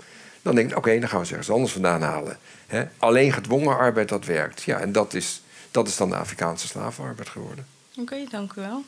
Dan 0.42 0.54
denk 0.54 0.70
ik, 0.70 0.76
oké, 0.76 0.98
dan 0.98 1.08
gaan 1.08 1.20
we 1.20 1.26
ze 1.26 1.30
ergens 1.30 1.50
anders 1.50 1.72
vandaan 1.72 2.02
halen. 2.02 2.38
Hè. 2.66 2.84
Alleen 2.98 3.32
gedwongen 3.32 3.76
arbeid, 3.76 4.08
dat 4.08 4.24
werkt. 4.24 4.62
Ja, 4.62 4.78
en 4.78 4.92
dat 4.92 5.14
is, 5.14 5.42
dat 5.70 5.88
is 5.88 5.96
dan 5.96 6.10
de 6.10 6.16
Afrikaanse 6.16 6.66
slavenarbeid 6.66 7.28
geworden. 7.28 7.66
Oké, 7.96 8.16
dank 8.30 8.52
u 8.52 8.60
wel. 8.60 8.84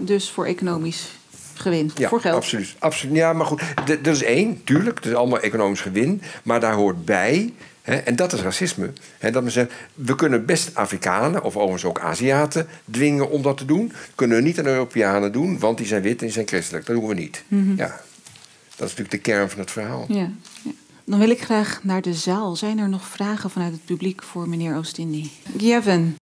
Dus 0.00 0.30
voor 0.30 0.46
economisch 0.46 1.10
gewin, 1.54 1.90
ja, 1.94 2.08
voor 2.08 2.20
geld. 2.20 2.36
Absoluut, 2.36 2.74
absoluut. 2.78 3.16
Ja, 3.16 3.32
maar 3.32 3.46
goed, 3.46 3.62
dat 3.84 4.14
is 4.14 4.22
één, 4.22 4.64
tuurlijk. 4.64 4.96
Het 4.96 5.06
is 5.06 5.14
allemaal 5.14 5.40
economisch 5.40 5.80
gewin. 5.80 6.22
Maar 6.42 6.60
daar 6.60 6.74
hoort 6.74 7.04
bij, 7.04 7.52
hè, 7.82 7.94
en 7.94 8.16
dat 8.16 8.32
is 8.32 8.40
racisme. 8.40 8.92
Hè, 9.18 9.30
dat 9.30 9.52
we 9.94 10.14
kunnen 10.16 10.46
best 10.46 10.74
Afrikanen, 10.74 11.42
of 11.42 11.56
overigens 11.56 11.84
ook 11.84 12.00
Aziaten, 12.00 12.66
dwingen 12.90 13.30
om 13.30 13.42
dat 13.42 13.56
te 13.56 13.64
doen. 13.64 13.92
Kunnen 14.14 14.36
we 14.36 14.42
niet 14.42 14.58
aan 14.58 14.66
Europeanen 14.66 15.32
doen, 15.32 15.58
want 15.58 15.78
die 15.78 15.86
zijn 15.86 16.02
wit 16.02 16.18
en 16.18 16.24
die 16.24 16.34
zijn 16.34 16.46
christelijk. 16.46 16.86
Dat 16.86 16.96
doen 16.96 17.06
we 17.06 17.14
niet. 17.14 17.44
Mhm. 17.48 17.76
Ja, 17.76 18.00
dat 18.76 18.88
is 18.88 18.96
natuurlijk 18.96 19.10
de 19.10 19.18
kern 19.18 19.50
van 19.50 19.58
het 19.58 19.70
verhaal. 19.70 20.04
Ja, 20.08 20.30
ja. 20.62 20.70
Dan 21.06 21.18
wil 21.18 21.30
ik 21.30 21.42
graag 21.42 21.80
naar 21.82 22.02
de 22.02 22.14
zaal. 22.14 22.56
Zijn 22.56 22.78
er 22.78 22.88
nog 22.88 23.06
vragen 23.06 23.50
vanuit 23.50 23.72
het 23.72 23.84
publiek 23.84 24.22
voor 24.22 24.48
meneer 24.48 24.76
Oostindi? 24.76 25.30
Gavin. 25.58 26.16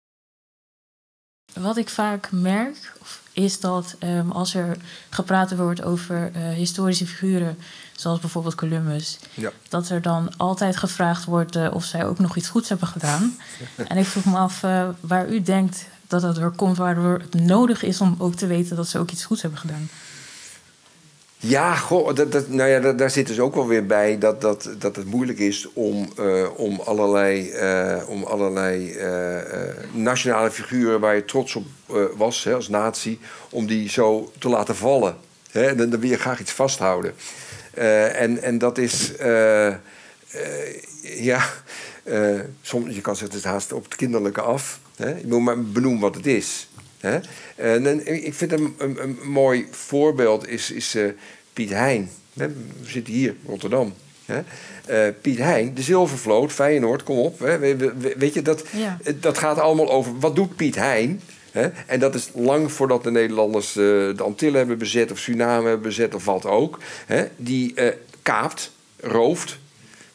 Wat 1.53 1.77
ik 1.77 1.89
vaak 1.89 2.31
merk, 2.31 2.93
is 3.33 3.59
dat 3.59 3.95
um, 4.03 4.31
als 4.31 4.53
er 4.53 4.77
gepraat 5.09 5.55
wordt 5.55 5.83
over 5.83 6.31
uh, 6.35 6.49
historische 6.49 7.05
figuren, 7.07 7.57
zoals 7.95 8.19
bijvoorbeeld 8.19 8.55
Columbus, 8.55 9.19
ja. 9.33 9.51
dat 9.69 9.89
er 9.89 10.01
dan 10.01 10.37
altijd 10.37 10.77
gevraagd 10.77 11.25
wordt 11.25 11.55
uh, 11.55 11.67
of 11.73 11.83
zij 11.83 12.05
ook 12.05 12.19
nog 12.19 12.35
iets 12.35 12.49
goeds 12.49 12.69
hebben 12.69 12.87
gedaan. 12.87 13.37
en 13.87 13.97
ik 13.97 14.05
vroeg 14.05 14.25
me 14.25 14.37
af 14.37 14.63
uh, 14.63 14.87
waar 14.99 15.29
u 15.29 15.41
denkt 15.41 15.85
dat 16.07 16.21
dat 16.21 16.37
er 16.37 16.49
komt, 16.49 16.77
waardoor 16.77 17.19
het 17.19 17.33
nodig 17.33 17.83
is 17.83 18.01
om 18.01 18.15
ook 18.17 18.35
te 18.35 18.47
weten 18.47 18.75
dat 18.75 18.87
ze 18.87 18.99
ook 18.99 19.11
iets 19.11 19.25
goeds 19.25 19.41
hebben 19.41 19.59
gedaan. 19.59 19.89
Ja, 21.41 21.77
dat, 22.13 22.31
dat, 22.31 22.47
nou 22.47 22.69
ja, 22.69 22.93
daar 22.93 23.09
zit 23.09 23.27
dus 23.27 23.39
ook 23.39 23.55
wel 23.55 23.67
weer 23.67 23.85
bij 23.85 24.17
dat, 24.17 24.41
dat, 24.41 24.69
dat 24.77 24.95
het 24.95 25.05
moeilijk 25.05 25.39
is 25.39 25.67
om, 25.73 26.09
uh, 26.19 26.47
om 26.55 26.79
allerlei, 26.79 27.51
uh, 27.51 28.09
om 28.09 28.23
allerlei 28.23 28.93
uh, 28.93 29.37
nationale 29.91 30.51
figuren 30.51 30.99
waar 30.99 31.15
je 31.15 31.25
trots 31.25 31.55
op 31.55 31.65
was 32.15 32.43
hè, 32.43 32.53
als 32.53 32.69
natie, 32.69 33.19
om 33.49 33.67
die 33.67 33.89
zo 33.89 34.31
te 34.39 34.49
laten 34.49 34.75
vallen. 34.75 35.15
Hè? 35.51 35.75
Dan, 35.75 35.99
wil 35.99 36.09
je 36.09 36.17
graag 36.17 36.39
iets 36.39 36.51
vasthouden. 36.51 37.13
en, 38.13 38.41
en 38.41 38.57
dat 38.57 38.77
is, 38.77 39.11
ja, 41.01 41.43
soms, 42.61 42.95
je 42.95 43.01
kan 43.01 43.15
zeggen, 43.15 43.37
het 43.37 43.45
haast 43.45 43.73
op 43.73 43.83
het 43.83 43.95
kinderlijke 43.95 44.41
af. 44.41 44.79
Hè? 44.95 45.15
Moet 45.25 45.41
maar 45.41 45.63
benoemen 45.63 46.01
wat 46.01 46.15
het 46.15 46.25
is. 46.25 46.68
Hè? 46.99 47.19
En, 47.55 48.23
ik 48.25 48.33
vind 48.33 48.51
een, 48.51 48.75
een, 48.77 49.03
een, 49.03 49.17
mooi 49.23 49.67
voorbeeld 49.71 50.47
is, 50.47 50.71
is 50.71 50.95
uh, 50.95 51.11
Piet 51.53 51.69
Hein. 51.69 52.09
We 52.33 52.51
zitten 52.83 53.13
hier, 53.13 53.35
Rotterdam. 53.45 53.93
Hè? 54.25 54.41
Uh, 55.07 55.13
Piet 55.21 55.37
Hein, 55.37 55.73
de 55.73 55.81
Zilvervloot, 55.81 56.51
Feyenoord, 56.51 57.03
kom 57.03 57.17
op. 57.17 57.39
Hè? 57.39 57.59
weet 58.17 58.33
je, 58.33 58.41
dat, 58.41 58.63
ja. 58.71 58.97
dat 59.19 59.37
gaat 59.37 59.59
allemaal 59.59 59.91
over... 59.91 60.19
Wat 60.19 60.35
doet 60.35 60.55
Piet 60.55 60.75
Hein? 60.75 61.21
Hè? 61.51 61.69
En 61.85 61.99
dat 61.99 62.15
is 62.15 62.29
lang 62.33 62.71
voordat 62.71 63.03
de 63.03 63.11
Nederlanders 63.11 63.75
uh, 63.75 63.83
de 64.17 64.23
Antillen 64.23 64.57
hebben 64.57 64.77
bezet... 64.77 65.11
of 65.11 65.17
Suriname 65.17 65.67
hebben 65.67 65.81
bezet 65.81 66.15
of 66.15 66.25
wat 66.25 66.45
ook. 66.45 66.79
Hè? 67.05 67.25
Die 67.37 67.73
kaapt, 68.21 68.71
rooft... 68.99 69.57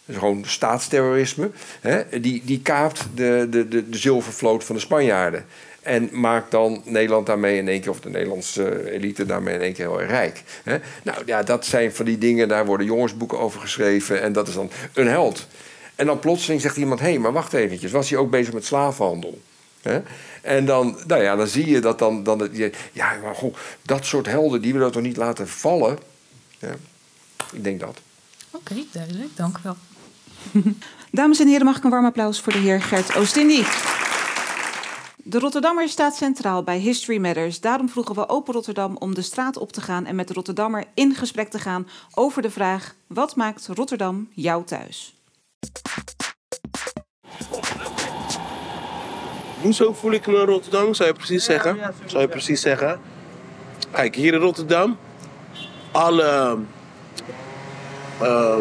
Dat 0.07 0.14
is 0.14 0.20
gewoon 0.20 0.44
staatsterrorisme. 0.47 1.51
Hè? 1.81 2.20
Die, 2.20 2.42
die 2.44 2.61
kaapt 2.62 3.07
de, 3.14 3.47
de, 3.51 3.68
de, 3.68 3.88
de 3.88 3.99
zilvervloot 3.99 4.64
van 4.64 4.75
de 4.75 4.81
Spanjaarden. 4.81 5.44
En 5.85 6.09
maakt 6.12 6.51
dan 6.51 6.83
Nederland 6.85 7.27
daarmee 7.27 7.57
in 7.57 7.68
één 7.68 7.81
keer, 7.81 7.90
of 7.90 8.01
de 8.01 8.11
Nederlandse 8.11 8.90
elite 8.90 9.27
daarmee 9.27 9.55
in 9.55 9.61
één 9.61 9.73
keer 9.73 9.88
heel 9.88 10.01
erg 10.01 10.11
rijk. 10.11 10.42
Hè? 10.62 10.77
Nou 11.03 11.23
ja, 11.27 11.42
dat 11.42 11.66
zijn 11.66 11.94
van 11.94 12.05
die 12.05 12.18
dingen, 12.18 12.49
daar 12.49 12.66
worden 12.66 12.87
jongensboeken 12.87 13.38
over 13.38 13.61
geschreven. 13.61 14.23
En 14.23 14.33
dat 14.33 14.49
is 14.49 14.55
dan 14.55 14.70
een 14.92 15.09
held. 15.09 15.47
En 15.94 16.07
dan 16.07 16.18
plotseling 16.18 16.61
zegt 16.61 16.77
iemand: 16.77 17.01
hé, 17.01 17.09
hey, 17.09 17.18
maar 17.18 17.33
wacht 17.33 17.53
eventjes, 17.53 17.92
was 17.92 18.11
hij 18.11 18.18
ook 18.18 18.31
bezig 18.31 18.55
met 18.55 18.64
slavenhandel? 18.64 19.40
Hè? 19.83 20.01
En 20.42 20.64
dan, 20.64 20.99
nou 21.07 21.23
ja, 21.23 21.37
dan 21.37 21.47
zie 21.47 21.66
je 21.66 21.81
dat 21.81 21.99
dan. 21.99 22.23
dan 22.23 22.40
het, 22.40 22.77
ja, 22.92 23.18
maar 23.23 23.35
goh, 23.35 23.55
dat 23.83 24.05
soort 24.05 24.27
helden, 24.27 24.62
die 24.62 24.73
willen 24.73 24.87
we 24.87 24.92
toch 24.92 25.03
niet 25.03 25.16
laten 25.16 25.49
vallen? 25.49 25.99
Ja, 26.59 26.75
ik 27.53 27.64
denk 27.64 27.81
dat. 27.81 27.99
Oké, 28.51 28.75
duidelijk, 28.92 29.37
dank 29.37 29.57
u 29.57 29.61
wel. 29.62 29.77
Dames 31.11 31.40
en 31.40 31.49
heren, 31.49 31.64
mag 31.64 31.77
ik 31.77 31.85
een 31.85 31.90
warm 31.90 32.05
applaus 32.05 32.40
voor 32.40 32.53
de 32.53 32.59
heer 32.59 32.83
Gert 32.83 33.16
Oostindie? 33.16 33.64
De 35.26 35.38
Rotterdammer 35.38 35.88
staat 35.88 36.16
centraal 36.16 36.62
bij 36.62 36.78
History 36.78 37.18
Matters. 37.18 37.60
Daarom 37.60 37.88
vroegen 37.88 38.14
we 38.14 38.28
Open 38.28 38.54
Rotterdam 38.54 38.96
om 38.96 39.14
de 39.14 39.22
straat 39.22 39.56
op 39.56 39.72
te 39.72 39.80
gaan 39.80 40.06
en 40.06 40.14
met 40.14 40.28
de 40.28 40.34
Rotterdammer 40.34 40.84
in 40.94 41.14
gesprek 41.14 41.48
te 41.48 41.58
gaan 41.58 41.88
over 42.14 42.42
de 42.42 42.50
vraag: 42.50 42.94
wat 43.06 43.37
maakt 43.37 43.66
Rotterdam 43.66 44.28
jouw 44.34 44.64
thuis? 44.64 45.14
Hoezo 49.60 49.92
voel 49.92 50.12
ik 50.12 50.26
me 50.26 50.38
in 50.38 50.46
Rotterdam? 50.46 50.94
Zou 50.94 51.08
je 51.08 51.14
precies 51.14 51.44
zeggen? 51.44 51.78
Zou 52.06 52.22
je 52.22 52.28
precies 52.28 52.60
zeggen? 52.60 53.00
Kijk, 53.90 54.14
hier 54.14 54.34
in 54.34 54.40
Rotterdam, 54.40 54.96
alle 55.92 56.58
uh, 58.22 58.56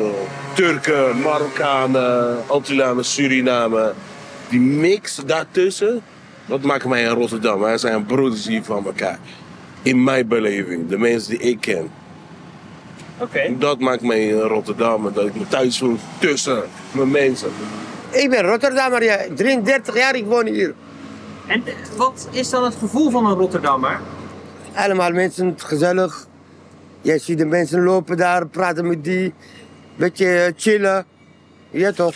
Turken, 0.55 1.21
Marokkanen, 1.21 2.43
Antillianen, 2.47 3.05
Suriname, 3.05 3.93
die 4.49 4.59
mix 4.59 5.15
daartussen 5.15 6.03
dat 6.45 6.61
maakt 6.61 6.85
mij 6.85 7.01
in 7.01 7.09
Rotterdam. 7.09 7.59
Wij 7.59 7.77
zijn 7.77 8.05
broeders 8.05 8.47
hier 8.47 8.63
van 8.63 8.85
elkaar. 8.85 9.19
In 9.81 10.03
mijn 10.03 10.27
beleving, 10.27 10.89
de 10.89 10.97
mensen 10.97 11.29
die 11.29 11.39
ik 11.39 11.61
ken. 11.61 11.91
Oké. 13.17 13.55
Dat 13.57 13.79
maakt 13.79 14.01
mij 14.01 14.27
in 14.27 14.39
Rotterdam 14.39 15.13
dat 15.13 15.25
ik 15.25 15.35
me 15.35 15.47
thuis 15.47 15.77
voel 15.77 15.97
tussen 16.19 16.63
mijn 16.91 17.11
mensen. 17.11 17.49
Ik 18.09 18.29
ben 18.29 18.41
Rotterdammer, 18.41 19.03
ja. 19.03 19.17
33 19.35 19.97
jaar, 19.97 20.15
ik 20.15 20.25
woon 20.25 20.45
hier. 20.45 20.73
En 21.47 21.63
wat 21.95 22.27
is 22.31 22.49
dan 22.49 22.63
het 22.63 22.75
gevoel 22.75 23.09
van 23.09 23.25
een 23.25 23.37
Rotterdammer? 23.37 23.99
Allemaal 24.73 25.11
mensen, 25.11 25.53
gezellig. 25.57 26.27
Je 27.01 27.17
ziet 27.17 27.37
de 27.37 27.45
mensen 27.45 27.83
lopen 27.83 28.17
daar, 28.17 28.47
praten 28.47 28.87
met 28.87 29.03
die. 29.03 29.33
Beetje 29.95 30.53
chillen. 30.57 31.05
Ja 31.69 31.91
toch? 31.91 32.15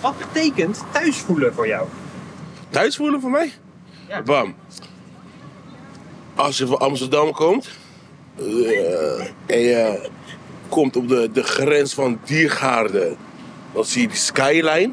Wat 0.00 0.14
betekent 0.18 0.82
thuis 0.92 1.16
voelen 1.16 1.54
voor 1.54 1.66
jou? 1.66 1.86
Thuis 2.68 2.96
voelen 2.96 3.20
voor 3.20 3.30
mij? 3.30 3.52
Ja. 4.08 4.22
Bam. 4.22 4.54
Als 6.34 6.58
je 6.58 6.66
van 6.66 6.78
Amsterdam 6.78 7.32
komt 7.32 7.68
uh, 8.38 9.20
en 9.46 9.60
je 9.60 10.08
komt 10.68 10.96
op 10.96 11.08
de, 11.08 11.30
de 11.32 11.42
grens 11.42 11.94
van 11.94 12.20
Diergaarden, 12.24 13.16
dan 13.72 13.84
zie 13.84 14.02
je 14.02 14.08
die 14.08 14.16
skyline. 14.16 14.92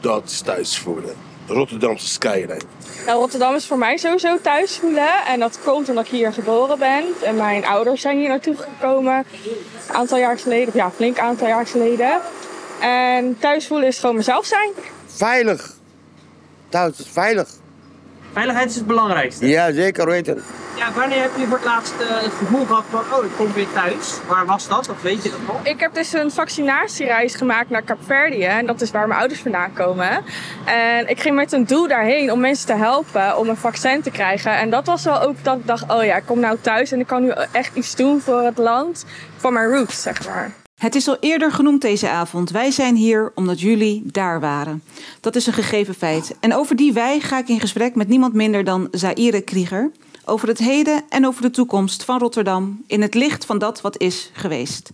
Dat 0.00 0.24
is 0.24 0.40
thuis 0.40 0.78
voelen. 0.78 1.14
De 1.46 1.52
Rotterdamse 1.52 2.08
skyline. 2.08 2.60
Nou, 3.06 3.18
Rotterdam 3.18 3.54
is 3.54 3.66
voor 3.66 3.78
mij 3.78 3.96
sowieso 3.96 4.40
thuis 4.40 4.76
voelen. 4.76 5.24
En 5.26 5.40
dat 5.40 5.58
komt 5.64 5.88
omdat 5.88 6.04
ik 6.04 6.10
hier 6.10 6.32
geboren 6.32 6.78
ben. 6.78 7.04
En 7.22 7.36
mijn 7.36 7.66
ouders 7.66 8.00
zijn 8.00 8.18
hier 8.18 8.28
naartoe 8.28 8.56
gekomen. 8.56 9.24
Een 9.88 9.94
aantal 9.94 10.18
jaar 10.18 10.38
geleden, 10.38 10.68
of 10.68 10.74
ja, 10.74 10.90
flink 10.90 11.18
aantal 11.18 11.46
jaar 11.46 11.66
geleden. 11.66 12.20
En 12.80 13.36
thuis 13.38 13.66
voelen 13.66 13.88
is 13.88 13.98
gewoon 13.98 14.16
mezelf 14.16 14.46
zijn. 14.46 14.70
Veilig. 15.06 15.72
Thuis 16.68 16.98
is 16.98 17.08
veilig. 17.12 17.48
Veiligheid 18.32 18.70
is 18.70 18.76
het 18.76 18.86
belangrijkste. 18.86 19.48
Ja, 19.48 19.72
zeker 19.72 20.06
weten. 20.06 20.42
Ja, 20.76 20.92
wanneer 20.92 21.22
heb 21.22 21.30
je 21.36 21.46
voor 21.46 21.56
het 21.56 21.66
laatst 21.66 21.94
uh, 22.00 22.08
het 22.08 22.32
gevoel 22.32 22.66
gehad 22.66 22.84
van, 22.90 23.00
oh, 23.12 23.24
ik 23.24 23.30
kom 23.36 23.52
weer 23.52 23.72
thuis? 23.74 24.18
Waar 24.28 24.46
was 24.46 24.68
dat? 24.68 24.88
Of 24.88 25.02
weet 25.02 25.22
je 25.22 25.30
dat 25.30 25.38
nog? 25.46 25.60
Ik 25.62 25.80
heb 25.80 25.94
dus 25.94 26.12
een 26.12 26.30
vaccinatiereis 26.30 27.34
gemaakt 27.34 27.70
naar 27.70 27.82
Kaapverdië. 27.82 28.44
En 28.44 28.66
dat 28.66 28.80
is 28.80 28.90
waar 28.90 29.08
mijn 29.08 29.20
ouders 29.20 29.40
vandaan 29.40 29.72
komen. 29.72 30.24
En 30.64 31.08
ik 31.08 31.20
ging 31.20 31.34
met 31.34 31.52
een 31.52 31.66
doel 31.66 31.88
daarheen 31.88 32.32
om 32.32 32.40
mensen 32.40 32.66
te 32.66 32.74
helpen 32.74 33.38
om 33.38 33.48
een 33.48 33.56
vaccin 33.56 34.02
te 34.02 34.10
krijgen. 34.10 34.58
En 34.58 34.70
dat 34.70 34.86
was 34.86 35.04
wel 35.04 35.20
ook 35.20 35.44
dat 35.44 35.56
ik 35.56 35.66
dacht, 35.66 35.92
oh 35.92 36.04
ja, 36.04 36.16
ik 36.16 36.26
kom 36.26 36.40
nou 36.40 36.58
thuis 36.60 36.92
en 36.92 37.00
ik 37.00 37.06
kan 37.06 37.22
nu 37.22 37.32
echt 37.52 37.76
iets 37.76 37.96
doen 37.96 38.20
voor 38.20 38.42
het 38.42 38.58
land. 38.58 39.04
Voor 39.36 39.52
mijn 39.52 39.68
roots, 39.68 40.02
zeg 40.02 40.26
maar. 40.26 40.59
Het 40.80 40.94
is 40.94 41.08
al 41.08 41.16
eerder 41.20 41.52
genoemd 41.52 41.80
deze 41.80 42.08
avond. 42.08 42.50
Wij 42.50 42.70
zijn 42.70 42.96
hier 42.96 43.32
omdat 43.34 43.60
jullie 43.60 44.02
daar 44.04 44.40
waren. 44.40 44.82
Dat 45.20 45.36
is 45.36 45.46
een 45.46 45.52
gegeven 45.52 45.94
feit. 45.94 46.36
En 46.40 46.54
over 46.54 46.76
die 46.76 46.92
wij 46.92 47.20
ga 47.20 47.38
ik 47.38 47.48
in 47.48 47.60
gesprek 47.60 47.94
met 47.94 48.08
niemand 48.08 48.34
minder 48.34 48.64
dan 48.64 48.88
Zaire 48.90 49.40
Krieger. 49.40 49.90
Over 50.24 50.48
het 50.48 50.58
heden 50.58 51.02
en 51.08 51.26
over 51.26 51.42
de 51.42 51.50
toekomst 51.50 52.04
van 52.04 52.18
Rotterdam 52.18 52.82
in 52.86 53.02
het 53.02 53.14
licht 53.14 53.44
van 53.44 53.58
dat 53.58 53.80
wat 53.80 53.98
is 53.98 54.30
geweest. 54.32 54.90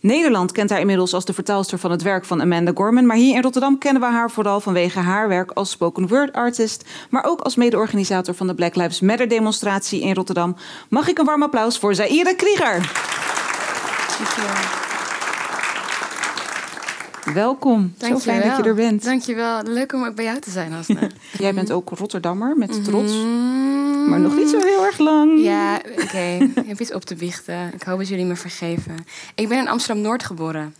Nederland 0.00 0.52
kent 0.52 0.70
haar 0.70 0.80
inmiddels 0.80 1.14
als 1.14 1.24
de 1.24 1.32
vertaalster 1.32 1.78
van 1.78 1.90
het 1.90 2.02
werk 2.02 2.24
van 2.24 2.40
Amanda 2.40 2.72
Gorman. 2.74 3.06
Maar 3.06 3.16
hier 3.16 3.34
in 3.34 3.42
Rotterdam 3.42 3.78
kennen 3.78 4.02
we 4.02 4.08
haar 4.08 4.30
vooral 4.30 4.60
vanwege 4.60 4.98
haar 4.98 5.28
werk 5.28 5.50
als 5.50 5.70
spoken 5.70 6.08
word 6.08 6.32
artist. 6.32 6.84
Maar 7.10 7.24
ook 7.24 7.40
als 7.40 7.56
mede-organisator 7.56 8.34
van 8.34 8.46
de 8.46 8.54
Black 8.54 8.74
Lives 8.76 9.00
Matter 9.00 9.28
demonstratie 9.28 10.00
in 10.00 10.14
Rotterdam. 10.14 10.56
Mag 10.88 11.08
ik 11.08 11.18
een 11.18 11.24
warm 11.24 11.42
applaus 11.42 11.78
voor 11.78 11.94
Zaire 11.94 12.34
Krieger? 12.34 12.92
Dankjewel. 14.18 14.81
Welkom. 17.24 17.94
Dank 17.98 18.12
Zo 18.12 18.18
fijn 18.18 18.48
dat 18.48 18.56
je 18.56 18.62
er 18.62 18.74
bent. 18.74 19.04
Dankjewel. 19.04 19.62
Leuk 19.62 19.92
om 19.92 20.04
ook 20.04 20.14
bij 20.14 20.24
jou 20.24 20.38
te 20.38 20.50
zijn. 20.50 20.72
Jij 21.38 21.54
bent 21.54 21.72
ook 21.72 21.88
Rotterdammer 21.88 22.56
met 22.56 22.84
trots. 22.84 23.12
Mhm. 23.12 24.08
Maar 24.08 24.20
nog 24.20 24.36
niet 24.36 24.48
zo 24.48 24.58
heel 24.58 24.84
erg 24.84 24.98
lang. 24.98 25.42
Ja, 25.42 25.76
oké. 25.76 26.50
ik 26.54 26.66
heb 26.66 26.80
iets 26.80 26.92
op 26.92 27.04
te 27.04 27.14
biechten. 27.14 27.74
Ik 27.74 27.82
hoop 27.82 27.98
dat 27.98 28.08
jullie 28.08 28.24
me 28.24 28.36
vergeven. 28.36 28.96
Ik 29.34 29.48
ben 29.48 29.58
in 29.58 29.68
Amsterdam-Noord 29.68 30.24
geboren. 30.24 30.74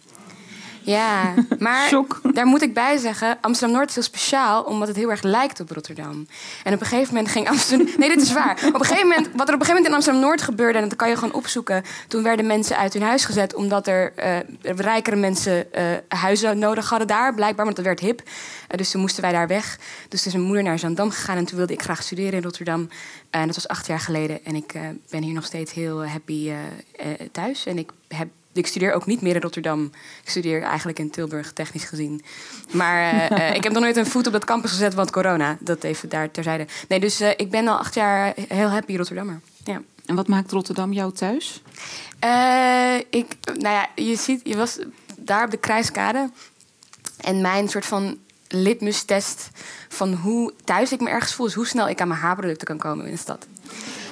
Ja, 0.84 1.34
maar 1.58 1.90
daar 2.32 2.46
moet 2.46 2.62
ik 2.62 2.74
bij 2.74 2.96
zeggen, 2.96 3.38
Amsterdam-Noord 3.40 3.88
is 3.88 3.94
heel 3.94 4.04
speciaal 4.04 4.62
omdat 4.62 4.88
het 4.88 4.96
heel 4.96 5.10
erg 5.10 5.22
lijkt 5.22 5.60
op 5.60 5.70
Rotterdam. 5.70 6.26
En 6.64 6.74
op 6.74 6.80
een 6.80 6.86
gegeven 6.86 7.14
moment 7.14 7.32
ging 7.32 7.48
Amsterdam... 7.48 7.88
Nee, 7.98 8.08
dit 8.08 8.22
is 8.22 8.32
waar. 8.32 8.58
Op 8.66 8.80
een 8.80 8.84
gegeven 8.84 9.08
moment, 9.08 9.28
wat 9.34 9.48
er 9.48 9.54
op 9.54 9.60
een 9.60 9.66
gegeven 9.66 9.68
moment 9.68 9.86
in 9.86 9.94
Amsterdam-Noord 9.94 10.42
gebeurde, 10.42 10.78
en 10.78 10.88
dat 10.88 10.98
kan 10.98 11.08
je 11.08 11.14
gewoon 11.14 11.34
opzoeken, 11.34 11.82
toen 12.08 12.22
werden 12.22 12.46
mensen 12.46 12.76
uit 12.76 12.92
hun 12.92 13.02
huis 13.02 13.24
gezet 13.24 13.54
omdat 13.54 13.86
er 13.86 14.12
uh, 14.18 14.74
rijkere 14.76 15.16
mensen 15.16 15.66
uh, 15.74 15.82
huizen 16.08 16.58
nodig 16.58 16.88
hadden 16.88 17.08
daar, 17.08 17.34
blijkbaar, 17.34 17.64
want 17.64 17.76
dat 17.76 17.84
werd 17.84 18.00
hip. 18.00 18.22
Uh, 18.22 18.76
dus 18.76 18.90
toen 18.90 19.00
moesten 19.00 19.22
wij 19.22 19.32
daar 19.32 19.46
weg. 19.46 19.78
Dus 20.08 20.22
toen 20.22 20.30
is 20.30 20.36
mijn 20.36 20.46
moeder 20.46 20.64
naar 20.64 20.78
Zandam 20.78 21.10
gegaan 21.10 21.36
en 21.36 21.44
toen 21.44 21.56
wilde 21.56 21.72
ik 21.72 21.82
graag 21.82 22.02
studeren 22.02 22.32
in 22.32 22.42
Rotterdam. 22.42 22.88
En 23.30 23.46
dat 23.46 23.54
was 23.54 23.68
acht 23.68 23.86
jaar 23.86 24.00
geleden 24.00 24.44
en 24.44 24.54
ik 24.54 24.72
ben 25.10 25.22
hier 25.22 25.34
nog 25.34 25.44
steeds 25.44 25.72
heel 25.72 26.06
happy 26.06 26.50
thuis. 27.32 27.66
En 27.66 27.78
ik 27.78 27.90
heb 28.08 28.28
ik 28.52 28.66
studeer 28.66 28.92
ook 28.92 29.06
niet 29.06 29.20
meer 29.20 29.34
in 29.34 29.40
Rotterdam. 29.40 29.84
Ik 30.22 30.30
studeer 30.30 30.62
eigenlijk 30.62 30.98
in 30.98 31.10
Tilburg, 31.10 31.52
technisch 31.52 31.84
gezien. 31.84 32.22
Maar 32.70 33.30
uh, 33.32 33.54
ik 33.54 33.62
heb 33.64 33.72
nog 33.72 33.82
nooit 33.82 33.96
een 33.96 34.06
voet 34.06 34.26
op 34.26 34.32
dat 34.32 34.44
campus 34.44 34.70
gezet, 34.70 34.94
want 34.94 35.10
corona. 35.10 35.56
Dat 35.60 35.84
even 35.84 36.08
daar 36.08 36.30
terzijde. 36.30 36.66
Nee, 36.88 37.00
dus 37.00 37.20
uh, 37.20 37.30
ik 37.30 37.50
ben 37.50 37.68
al 37.68 37.78
acht 37.78 37.94
jaar 37.94 38.32
heel 38.48 38.68
happy 38.68 38.96
Rotterdammer. 38.96 39.40
Ja. 39.64 39.82
En 40.06 40.14
wat 40.14 40.28
maakt 40.28 40.52
Rotterdam 40.52 40.92
jou 40.92 41.12
thuis? 41.12 41.62
ik, 43.10 43.26
nou 43.44 43.74
ja, 43.74 43.88
je 43.94 44.16
ziet, 44.16 44.40
je 44.44 44.56
was 44.56 44.78
daar 45.16 45.44
op 45.44 45.50
de 45.50 45.56
Kruiskade. 45.56 46.30
En 47.20 47.40
mijn 47.40 47.68
soort 47.68 47.86
van 47.86 48.18
litmus-test 48.48 49.50
van 49.88 50.12
hoe 50.12 50.52
thuis 50.64 50.92
ik 50.92 51.00
me 51.00 51.10
ergens 51.10 51.34
voel... 51.34 51.46
is 51.46 51.54
hoe 51.54 51.66
snel 51.66 51.88
ik 51.88 52.00
aan 52.00 52.08
mijn 52.08 52.20
haarproducten 52.20 52.66
kan 52.66 52.78
komen 52.78 53.06
in 53.06 53.12
de 53.12 53.18
stad. 53.18 53.46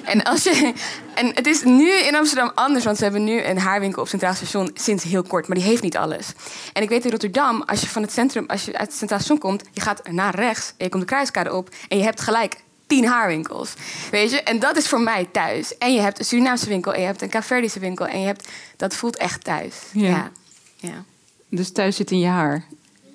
En, 0.03 0.23
als 0.23 0.43
je, 0.43 0.73
en 1.15 1.31
het 1.35 1.47
is 1.47 1.63
nu 1.63 1.91
in 1.91 2.15
Amsterdam 2.15 2.51
anders, 2.55 2.85
want 2.85 2.97
ze 2.97 3.03
hebben 3.03 3.23
nu 3.23 3.43
een 3.43 3.57
haarwinkel 3.57 4.01
op 4.01 4.07
Centraal 4.07 4.33
Station 4.33 4.71
sinds 4.73 5.03
heel 5.03 5.23
kort, 5.23 5.47
maar 5.47 5.57
die 5.57 5.65
heeft 5.65 5.83
niet 5.83 5.97
alles. 5.97 6.27
En 6.73 6.81
ik 6.81 6.89
weet 6.89 7.05
in 7.05 7.11
Rotterdam, 7.11 7.61
als 7.61 7.81
je 7.81 7.87
van 7.87 8.01
het 8.01 8.11
centrum, 8.11 8.45
als 8.47 8.65
je 8.65 8.77
uit 8.77 8.87
het 8.87 8.97
Centraal 8.97 9.19
Station 9.19 9.39
komt, 9.39 9.63
je 9.71 9.81
gaat 9.81 10.07
naar 10.11 10.35
rechts 10.35 10.73
en 10.77 10.85
je 10.85 10.89
komt 10.89 11.01
de 11.01 11.09
kruiskade 11.09 11.53
op 11.53 11.69
en 11.87 11.97
je 11.97 12.03
hebt 12.03 12.21
gelijk 12.21 12.55
tien 12.87 13.05
haarwinkels. 13.05 13.73
Weet 14.11 14.31
je? 14.31 14.43
En 14.43 14.59
dat 14.59 14.77
is 14.77 14.87
voor 14.87 15.01
mij 15.01 15.27
thuis. 15.31 15.77
En 15.77 15.93
je 15.93 16.01
hebt 16.01 16.19
een 16.19 16.25
Surinaamse 16.25 16.67
winkel 16.67 16.93
en 16.93 16.99
je 16.99 17.05
hebt 17.05 17.21
een 17.21 17.29
Caverdische 17.29 17.79
winkel 17.79 18.05
en 18.05 18.19
je 18.19 18.25
hebt, 18.25 18.47
dat 18.77 18.95
voelt 18.95 19.17
echt 19.17 19.43
thuis. 19.43 19.75
Ja. 19.91 20.31
ja. 20.75 21.03
Dus 21.49 21.71
thuis 21.71 21.95
zit 21.95 22.11
in 22.11 22.19
je 22.19 22.27
haar. 22.27 22.63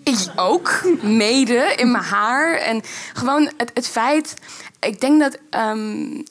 Ik 0.03 0.19
ook, 0.37 0.83
mede 1.03 1.73
in 1.77 1.91
mijn 1.91 2.05
haar. 2.05 2.55
En 2.55 2.83
gewoon 3.13 3.51
het, 3.57 3.71
het 3.75 3.89
feit 3.89 4.35
ik 4.81 5.01
denk 5.01 5.21
dat 5.21 5.39
um, 5.51 6.23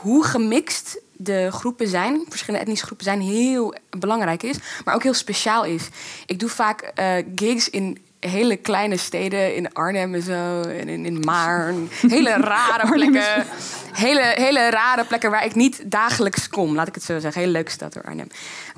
hoe 0.00 0.24
gemixt 0.24 1.00
de 1.16 1.48
groepen 1.50 1.88
zijn, 1.88 2.24
verschillende 2.28 2.60
etnische 2.60 2.86
groepen 2.86 3.04
zijn, 3.04 3.20
heel 3.20 3.74
belangrijk 3.98 4.42
is, 4.42 4.56
maar 4.84 4.94
ook 4.94 5.02
heel 5.02 5.14
speciaal 5.14 5.64
is. 5.64 5.88
Ik 6.26 6.38
doe 6.38 6.48
vaak 6.48 6.92
uh, 6.98 7.14
gigs 7.34 7.70
in 7.70 7.98
hele 8.20 8.56
kleine 8.56 8.96
steden, 8.96 9.54
in 9.54 9.72
Arnhem 9.72 10.14
en 10.14 10.22
zo, 10.22 10.60
en 10.60 10.88
in, 10.88 11.06
in 11.06 11.20
Maarn. 11.20 11.88
Hele 11.90 12.30
rare 12.30 12.86
plekken. 12.92 13.46
Hele, 13.92 14.32
hele 14.34 14.70
rare 14.70 15.04
plekken 15.04 15.30
waar 15.30 15.44
ik 15.44 15.54
niet 15.54 15.90
dagelijks 15.90 16.48
kom, 16.48 16.74
laat 16.74 16.88
ik 16.88 16.94
het 16.94 17.04
zo 17.04 17.18
zeggen. 17.18 17.40
Hele 17.40 17.52
leuke 17.52 17.70
stad 17.70 17.92
door 17.92 18.04
Arnhem. 18.04 18.28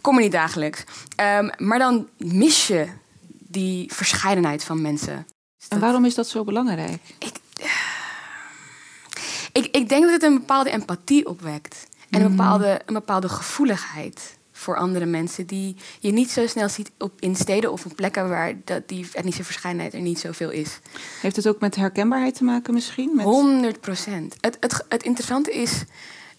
kom 0.00 0.16
er 0.16 0.22
niet 0.22 0.32
dagelijks. 0.32 0.84
Um, 1.38 1.50
maar 1.56 1.78
dan 1.78 2.08
mis 2.16 2.66
je 2.66 2.86
die 3.28 3.92
verscheidenheid 3.92 4.64
van 4.64 4.82
mensen. 4.82 5.26
En 5.68 5.80
waarom 5.80 6.04
is 6.04 6.14
dat 6.14 6.28
zo 6.28 6.44
belangrijk? 6.44 6.98
Ik, 7.18 7.36
ik, 9.54 9.76
ik 9.76 9.88
denk 9.88 10.02
dat 10.02 10.12
het 10.12 10.22
een 10.22 10.38
bepaalde 10.38 10.70
empathie 10.70 11.26
opwekt. 11.26 11.86
En 12.10 12.20
een 12.20 12.26
mhm. 12.26 12.36
bepaalde, 12.36 12.80
een 12.86 12.94
bepaalde 12.94 13.28
gevoeligheid 13.28 14.36
voor 14.52 14.76
andere 14.76 15.04
mensen 15.04 15.46
die 15.46 15.76
je 16.00 16.12
niet 16.12 16.30
zo 16.30 16.46
snel 16.46 16.68
ziet 16.68 16.90
op, 16.98 17.12
in 17.18 17.36
steden 17.36 17.72
of 17.72 17.84
op 17.84 17.96
plekken 17.96 18.28
waar 18.28 18.54
dat, 18.64 18.88
die 18.88 19.08
etnische 19.12 19.44
verscheidenheid 19.44 19.94
er 19.94 20.00
niet 20.00 20.18
zoveel 20.18 20.50
is. 20.50 20.78
Heeft 21.20 21.36
het 21.36 21.48
ook 21.48 21.60
met 21.60 21.76
herkenbaarheid 21.76 22.34
te 22.34 22.44
maken 22.44 22.74
misschien? 22.74 23.10
Met... 23.14 23.24
100 23.24 23.80
procent. 23.80 24.36
Het, 24.40 24.56
het, 24.60 24.84
het 24.88 25.02
interessante 25.02 25.52
is 25.52 25.84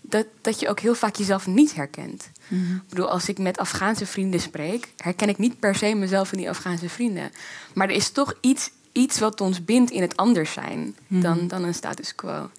dat, 0.02 0.26
dat 0.42 0.60
je 0.60 0.70
ook 0.70 0.80
heel 0.80 0.96
vaak 0.96 1.16
jezelf 1.16 1.48
niet 1.48 1.76
herkent. 1.76 2.30
Mhm. 2.48 2.76
Ik 2.76 2.90
bedoel, 2.90 3.10
als 3.10 3.30
ik 3.30 3.38
met 3.38 3.58
Afghaanse 3.58 4.06
vrienden 4.06 4.40
spreek, 4.40 4.94
herken 4.98 5.30
ik 5.30 5.38
niet 5.38 5.60
per 5.60 5.76
se 5.76 5.96
mezelf 5.96 6.32
in 6.32 6.38
die 6.38 6.50
Afghaanse 6.50 6.90
vrienden. 6.90 7.32
Maar 7.74 7.90
er 7.90 7.96
is 7.96 8.10
toch 8.10 8.34
iets, 8.42 8.72
iets 8.92 9.20
wat 9.20 9.42
ons 9.42 9.66
bindt 9.66 9.92
in 9.92 10.02
het 10.02 10.18
anders 10.18 10.54
zijn 10.54 10.96
mhm. 11.08 11.22
dan, 11.22 11.48
dan 11.48 11.64
een 11.64 11.74
status 11.74 12.16
quo. 12.16 12.50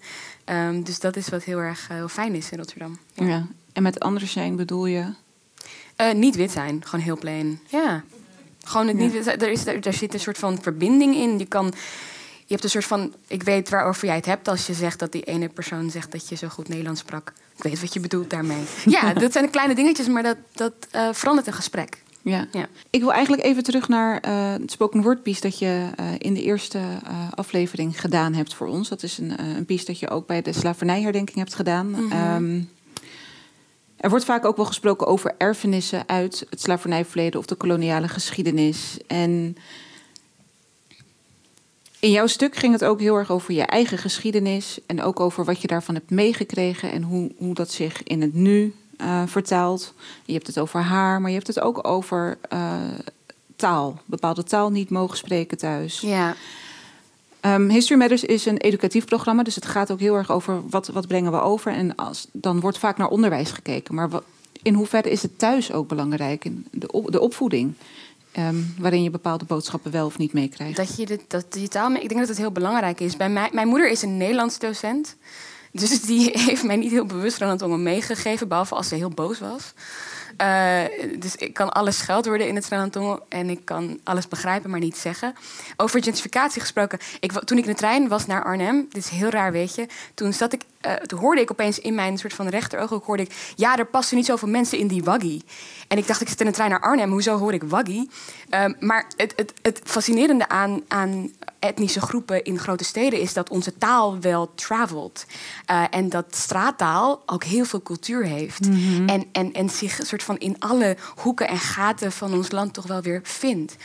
Ehm, 0.47 0.81
dus 0.81 0.99
dat 0.99 1.15
is 1.15 1.29
wat 1.29 1.43
heel 1.43 1.59
erg 1.59 1.89
uh, 1.89 1.95
heel 1.95 2.07
fijn 2.07 2.35
is 2.35 2.51
in 2.51 2.57
Rotterdam. 2.57 2.99
Ja. 3.13 3.47
En 3.73 3.83
met 3.83 3.99
anders 3.99 4.31
zijn 4.31 4.55
bedoel 4.55 4.85
je? 4.85 5.05
Uh, 6.01 6.11
niet 6.13 6.35
wit 6.35 6.51
zijn, 6.51 6.85
gewoon 6.85 7.05
heel 7.05 7.17
plain. 7.17 7.59
Ja. 7.67 8.03
Gewoon 8.63 8.87
het 8.87 8.97
niet 8.97 9.11
wit 9.11 9.27
Er, 9.27 9.49
is, 9.49 9.65
er, 9.65 9.93
zit 9.93 10.13
een 10.13 10.19
soort 10.19 10.37
van 10.37 10.61
verbinding 10.61 11.15
in. 11.15 11.39
Je 11.39 11.45
kan. 11.45 11.65
Je 12.45 12.53
hebt 12.53 12.63
een 12.63 12.69
soort 12.69 12.85
van. 12.85 13.13
Ik 13.27 13.43
weet 13.43 13.69
waarover 13.69 14.05
jij 14.05 14.15
het 14.15 14.25
hebt 14.25 14.47
als 14.47 14.67
je 14.67 14.73
zegt 14.73 14.99
dat 14.99 15.11
die 15.11 15.23
ene 15.23 15.49
persoon 15.49 15.89
zegt 15.89 16.11
dat 16.11 16.29
je 16.29 16.35
zo 16.35 16.47
goed 16.47 16.67
Nederlands 16.67 16.99
sprak. 16.99 17.33
Ik 17.55 17.63
weet 17.63 17.81
wat 17.81 17.93
je 17.93 17.99
bedoelt 17.99 18.29
daarmee. 18.29 18.63
Ja, 18.85 19.13
dat 19.13 19.31
zijn 19.31 19.45
de 19.45 19.51
kleine 19.51 19.75
dingetjes, 19.75 20.07
maar 20.07 20.23
dat, 20.23 20.37
dat 20.51 20.73
uh, 20.95 21.09
verandert 21.11 21.47
een 21.47 21.53
gesprek. 21.53 22.03
Ja. 22.29 22.47
ja. 22.51 22.67
Ik 22.89 22.99
wil 22.99 23.13
eigenlijk 23.13 23.43
even 23.43 23.63
terug 23.63 23.87
naar 23.87 24.27
uh, 24.27 24.51
het 24.51 24.71
spoken 24.71 25.01
word 25.01 25.23
piece 25.23 25.41
dat 25.41 25.59
je 25.59 25.89
uh, 25.99 26.05
in 26.17 26.33
de 26.33 26.43
eerste 26.43 26.77
uh, 26.77 27.31
aflevering 27.35 28.01
gedaan 28.01 28.33
hebt 28.33 28.53
voor 28.53 28.67
ons. 28.67 28.89
Dat 28.89 29.03
is 29.03 29.17
een, 29.17 29.39
een 29.55 29.65
piece 29.65 29.85
dat 29.85 29.99
je 29.99 30.09
ook 30.09 30.27
bij 30.27 30.41
de 30.41 30.53
slavernijherdenking 30.53 31.37
hebt 31.37 31.55
gedaan. 31.55 31.87
Mm 31.87 32.11
-hmm. 32.11 32.35
um, 32.35 32.69
er 33.97 34.09
wordt 34.09 34.25
vaak 34.25 34.45
ook 34.45 34.55
wel 34.55 34.65
gesproken 34.65 35.07
over 35.07 35.35
erfenissen 35.37 36.03
uit 36.07 36.45
het 36.49 36.61
slavernijverleden 36.61 37.39
of 37.39 37.45
de 37.45 37.55
koloniale 37.55 38.07
geschiedenis. 38.07 38.97
En 39.07 39.57
in 41.99 42.11
jouw 42.11 42.27
stuk 42.27 42.55
ging 42.55 42.73
het 42.73 42.83
ook 42.83 42.99
heel 42.99 43.15
erg 43.15 43.31
over 43.31 43.53
je 43.53 43.63
eigen 43.63 43.97
geschiedenis 43.97 44.79
en 44.85 45.01
ook 45.01 45.19
over 45.19 45.45
wat 45.45 45.61
je 45.61 45.67
daarvan 45.67 45.95
hebt 45.95 46.09
meegekregen 46.09 46.91
en 46.91 47.01
hoe, 47.01 47.31
hoe 47.37 47.53
dat 47.53 47.71
zich 47.71 48.03
in 48.03 48.21
het 48.21 48.33
nu 48.33 48.73
uh, 49.01 49.21
vertaald. 49.25 49.93
Je 50.25 50.33
hebt 50.33 50.47
het 50.47 50.59
over 50.59 50.79
haar, 50.79 51.21
maar 51.21 51.29
je 51.29 51.35
hebt 51.35 51.47
het 51.47 51.59
ook 51.59 51.87
over 51.87 52.37
uh, 52.53 52.73
taal. 53.55 53.99
Bepaalde 54.05 54.43
taal 54.43 54.69
niet 54.69 54.89
mogen 54.89 55.17
spreken 55.17 55.57
thuis. 55.57 55.99
Ja. 55.99 56.35
Um, 57.41 57.69
History 57.69 57.99
Matters 57.99 58.23
is 58.23 58.45
een 58.45 58.57
educatief 58.57 59.05
programma, 59.05 59.43
dus 59.43 59.55
het 59.55 59.65
gaat 59.65 59.91
ook 59.91 59.99
heel 59.99 60.15
erg 60.15 60.31
over 60.31 60.69
wat, 60.69 60.87
wat 60.87 61.07
brengen 61.07 61.31
we 61.31 61.41
over. 61.41 61.71
En 61.71 61.95
als, 61.95 62.27
dan 62.31 62.59
wordt 62.59 62.77
vaak 62.77 62.97
naar 62.97 63.09
onderwijs 63.09 63.51
gekeken. 63.51 63.95
Maar 63.95 64.09
wat, 64.09 64.23
in 64.61 64.73
hoeverre 64.73 65.09
is 65.09 65.21
het 65.21 65.39
thuis 65.39 65.71
ook 65.71 65.87
belangrijk, 65.87 66.45
in 66.45 66.65
de, 66.71 66.91
op, 66.91 67.11
de 67.11 67.19
opvoeding? 67.19 67.73
Um, 68.39 68.73
waarin 68.79 69.03
je 69.03 69.09
bepaalde 69.09 69.45
boodschappen 69.45 69.91
wel 69.91 70.05
of 70.05 70.17
niet 70.17 70.33
meekrijgt. 70.33 70.77
Dat 70.77 70.97
je, 70.97 71.05
de, 71.05 71.19
dat 71.27 71.45
je 71.49 71.67
taal, 71.67 71.91
ik 71.91 72.07
denk 72.07 72.19
dat 72.19 72.29
het 72.29 72.37
heel 72.37 72.51
belangrijk 72.51 72.99
is. 72.99 73.17
Bij 73.17 73.29
mij, 73.29 73.49
mijn 73.51 73.67
moeder 73.67 73.89
is 73.89 74.01
een 74.01 74.17
Nederlands 74.17 74.59
docent. 74.59 75.15
Dus 75.79 76.01
die 76.01 76.31
heeft 76.47 76.63
mij 76.63 76.75
niet 76.75 76.91
heel 76.91 77.05
bewust 77.05 77.41
aan 77.41 77.49
het 77.49 77.61
ongen 77.61 77.83
meegegeven, 77.83 78.47
behalve 78.47 78.75
als 78.75 78.87
ze 78.87 78.95
heel 78.95 79.09
boos 79.09 79.39
was. 79.39 79.73
Uh, 80.41 81.19
dus 81.19 81.35
ik 81.35 81.53
kan 81.53 81.69
alles 81.69 82.05
worden 82.05 82.47
in 82.47 82.55
het 82.55 82.65
Sranantongo 82.65 83.25
en 83.29 83.49
ik 83.49 83.65
kan 83.65 83.99
alles 84.03 84.27
begrijpen, 84.27 84.69
maar 84.69 84.79
niet 84.79 84.97
zeggen. 84.97 85.35
Over 85.77 86.03
gentrificatie 86.03 86.61
gesproken. 86.61 86.99
Ik, 87.19 87.31
toen 87.31 87.57
ik 87.57 87.65
in 87.65 87.71
de 87.71 87.77
trein 87.77 88.07
was 88.07 88.25
naar 88.25 88.43
Arnhem, 88.43 88.85
dit 88.89 89.03
is 89.03 89.09
heel 89.09 89.29
raar, 89.29 89.51
weet 89.51 89.75
je. 89.75 89.87
Toen, 90.13 90.33
zat 90.33 90.53
ik, 90.53 90.61
uh, 90.85 90.93
toen 90.93 91.19
hoorde 91.19 91.41
ik 91.41 91.51
opeens 91.51 91.79
in 91.79 91.95
mijn 91.95 92.17
soort 92.17 92.33
van 92.33 92.47
rechteroog, 92.47 93.05
hoorde 93.05 93.23
ik... 93.23 93.31
ja, 93.55 93.77
er 93.77 93.85
passen 93.85 94.17
niet 94.17 94.25
zoveel 94.25 94.47
mensen 94.47 94.77
in 94.77 94.87
die 94.87 95.03
waggie. 95.03 95.43
En 95.87 95.97
ik 95.97 96.07
dacht, 96.07 96.21
ik 96.21 96.29
zit 96.29 96.39
in 96.39 96.45
de 96.45 96.51
trein 96.51 96.69
naar 96.69 96.81
Arnhem, 96.81 97.11
hoezo 97.11 97.37
hoor 97.37 97.53
ik 97.53 97.63
waggie? 97.63 98.09
Um, 98.49 98.75
maar 98.79 99.05
het, 99.15 99.33
het, 99.35 99.53
het 99.61 99.81
fascinerende 99.83 100.49
aan, 100.49 100.81
aan 100.87 101.31
etnische 101.59 102.01
groepen 102.01 102.43
in 102.43 102.59
grote 102.59 102.83
steden 102.83 103.19
is 103.19 103.33
dat 103.33 103.49
onze 103.49 103.77
taal 103.77 104.19
wel 104.19 104.51
travelt. 104.55 105.25
Uh, 105.71 105.83
en 105.89 106.09
dat 106.09 106.25
straattaal 106.29 107.21
ook 107.25 107.43
heel 107.43 107.65
veel 107.65 107.81
cultuur 107.81 108.23
heeft. 108.23 108.67
Mhm. 108.67 109.09
en, 109.09 109.25
en, 109.31 109.53
en 109.53 109.69
zich 109.69 109.99
een 109.99 110.05
soort 110.21 110.39
van 110.39 110.47
in 110.47 110.55
alle 110.59 110.97
hoeken 111.15 111.47
en 111.47 111.57
gaten 111.57 112.11
van 112.11 112.33
ons 112.33 112.51
land 112.51 112.73
toch 112.73 112.87
wel 112.87 113.01
weer 113.01 113.19
vindt. 113.23 113.75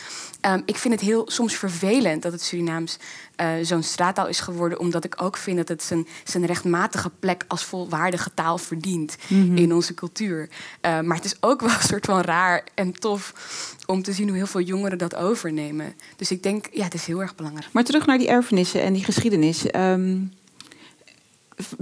Um, 0.47 0.63
ik 0.67 0.77
vind 0.77 0.95
het 0.95 1.03
heel 1.03 1.31
soms 1.31 1.55
vervelend 1.55 2.23
dat 2.23 2.33
het 2.33 2.43
Surinaams 2.43 2.97
uh, 3.37 3.51
zo'n 3.63 3.83
straattaal 3.83 4.29
is 4.29 4.41
geworden, 4.41 4.79
omdat 4.79 5.05
ik 5.05 5.23
ook 5.23 5.37
vind 5.37 5.57
dat 5.57 5.69
het 5.69 5.83
zijn, 5.83 6.07
zijn 6.25 6.47
rechtmatige 6.47 7.11
plek 7.19 7.45
als 7.49 7.65
volwaardige 7.65 8.31
taal 8.35 8.59
verdient 8.59 9.17
mhm. 9.29 9.57
in 9.57 9.75
onze 9.75 9.95
cultuur. 9.95 10.49
Uh, 10.49 11.01
maar 11.01 11.17
het 11.17 11.25
is 11.25 11.37
ook 11.41 11.61
wel 11.61 11.71
een 11.71 11.89
soort 11.89 12.07
van 12.07 12.21
raar 12.21 12.65
en 12.75 12.93
tof 12.93 13.33
om 13.87 14.03
te 14.03 14.13
zien 14.13 14.29
hoe 14.29 14.37
heel 14.37 14.47
veel 14.47 14.61
jongeren 14.61 14.99
dat 14.99 15.15
overnemen. 15.15 15.95
Dus 16.17 16.31
ik 16.31 16.43
denk, 16.43 16.67
ja, 16.73 16.85
het 16.85 16.95
is 16.95 17.07
heel 17.07 17.21
erg 17.21 17.35
belangrijk. 17.35 17.73
Maar 17.73 17.85
terug 17.85 18.07
naar 18.07 18.19
die 18.19 18.29
erfenissen 18.29 18.83
en 18.83 18.93
die 18.93 19.05
geschiedenis. 19.05 19.75
Um, 19.75 20.23
ik 20.23 20.42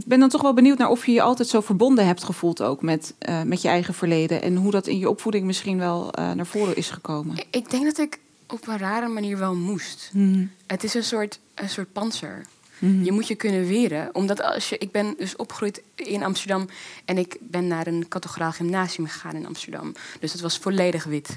ben 0.06 0.20
dan 0.20 0.28
toch 0.28 0.42
wel 0.42 0.54
benieuwd 0.54 0.78
naar 0.78 0.88
of 0.88 1.06
je 1.06 1.12
je 1.12 1.22
altijd 1.22 1.48
zo 1.48 1.60
verbonden 1.60 2.06
hebt 2.06 2.24
gevoeld 2.24 2.62
ook 2.62 2.82
met, 2.82 3.14
uh, 3.28 3.42
met 3.42 3.62
je 3.62 3.68
eigen 3.68 3.94
verleden. 3.94 4.42
En 4.42 4.56
hoe 4.56 4.70
dat 4.70 4.86
in 4.86 4.98
je 4.98 5.08
opvoeding 5.08 5.44
misschien 5.44 5.78
wel 5.78 6.10
uh, 6.18 6.32
naar 6.32 6.46
voren 6.46 6.76
is 6.76 6.90
gekomen. 6.90 7.36
Ik 7.50 7.70
denk 7.70 7.84
dat 7.84 7.98
ik 7.98 8.18
op 8.46 8.66
een 8.66 8.78
rare 8.78 9.08
manier 9.08 9.38
wel 9.38 9.54
moest. 9.54 10.08
Hmm. 10.12 10.50
Het 10.66 10.84
is 10.84 10.94
een 10.94 11.04
soort, 11.04 11.40
een 11.54 11.68
soort 11.68 11.92
panzer. 11.92 12.42
Mhm. 12.80 13.04
Je 13.04 13.12
moet 13.12 13.28
je 13.28 13.34
kunnen 13.34 13.66
weren. 13.66 14.08
Omdat 14.12 14.42
als 14.42 14.68
je, 14.68 14.78
ik 14.78 14.90
ben 14.90 15.14
dus 15.18 15.36
opgegroeid 15.36 15.82
in 15.94 16.22
Amsterdam 16.22 16.68
en 17.04 17.18
ik 17.18 17.36
ben 17.40 17.66
naar 17.66 17.86
een 17.86 18.08
categoraal 18.08 18.52
gymnasium 18.52 19.06
gegaan 19.06 19.34
in 19.34 19.46
Amsterdam. 19.46 19.92
Dus 20.20 20.32
dat 20.32 20.40
was 20.40 20.58
volledig 20.58 21.04
wit. 21.04 21.28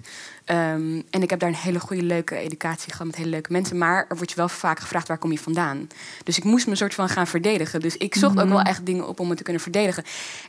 Um, 0.45 1.03
en 1.09 1.21
ik 1.21 1.29
heb 1.29 1.39
daar 1.39 1.49
een 1.49 1.55
hele 1.55 1.79
goede, 1.79 2.03
leuke 2.03 2.35
educatie 2.35 2.91
gehad 2.91 3.07
met 3.07 3.15
hele 3.15 3.29
leuke 3.29 3.51
mensen. 3.51 3.77
Maar 3.77 4.05
er 4.09 4.15
wordt 4.15 4.29
je 4.29 4.37
wel 4.37 4.49
vaak 4.49 4.79
gevraagd 4.79 5.07
waar 5.07 5.17
kom 5.17 5.31
je 5.31 5.39
vandaan. 5.39 5.87
Dus 6.23 6.37
ik 6.37 6.43
moest 6.43 6.65
me 6.65 6.71
een 6.71 6.77
soort 6.77 6.93
van 6.93 7.09
gaan 7.09 7.27
verdedigen. 7.27 7.79
Dus 7.79 7.97
ik 7.97 8.15
zocht 8.15 8.37
ook 8.37 8.45
mhm. 8.45 8.53
wel 8.53 8.61
echt 8.61 8.85
dingen 8.85 9.07
op 9.07 9.19
om 9.19 9.27
me 9.27 9.35
te 9.35 9.43
kunnen 9.43 9.61
verdedigen. 9.61 10.03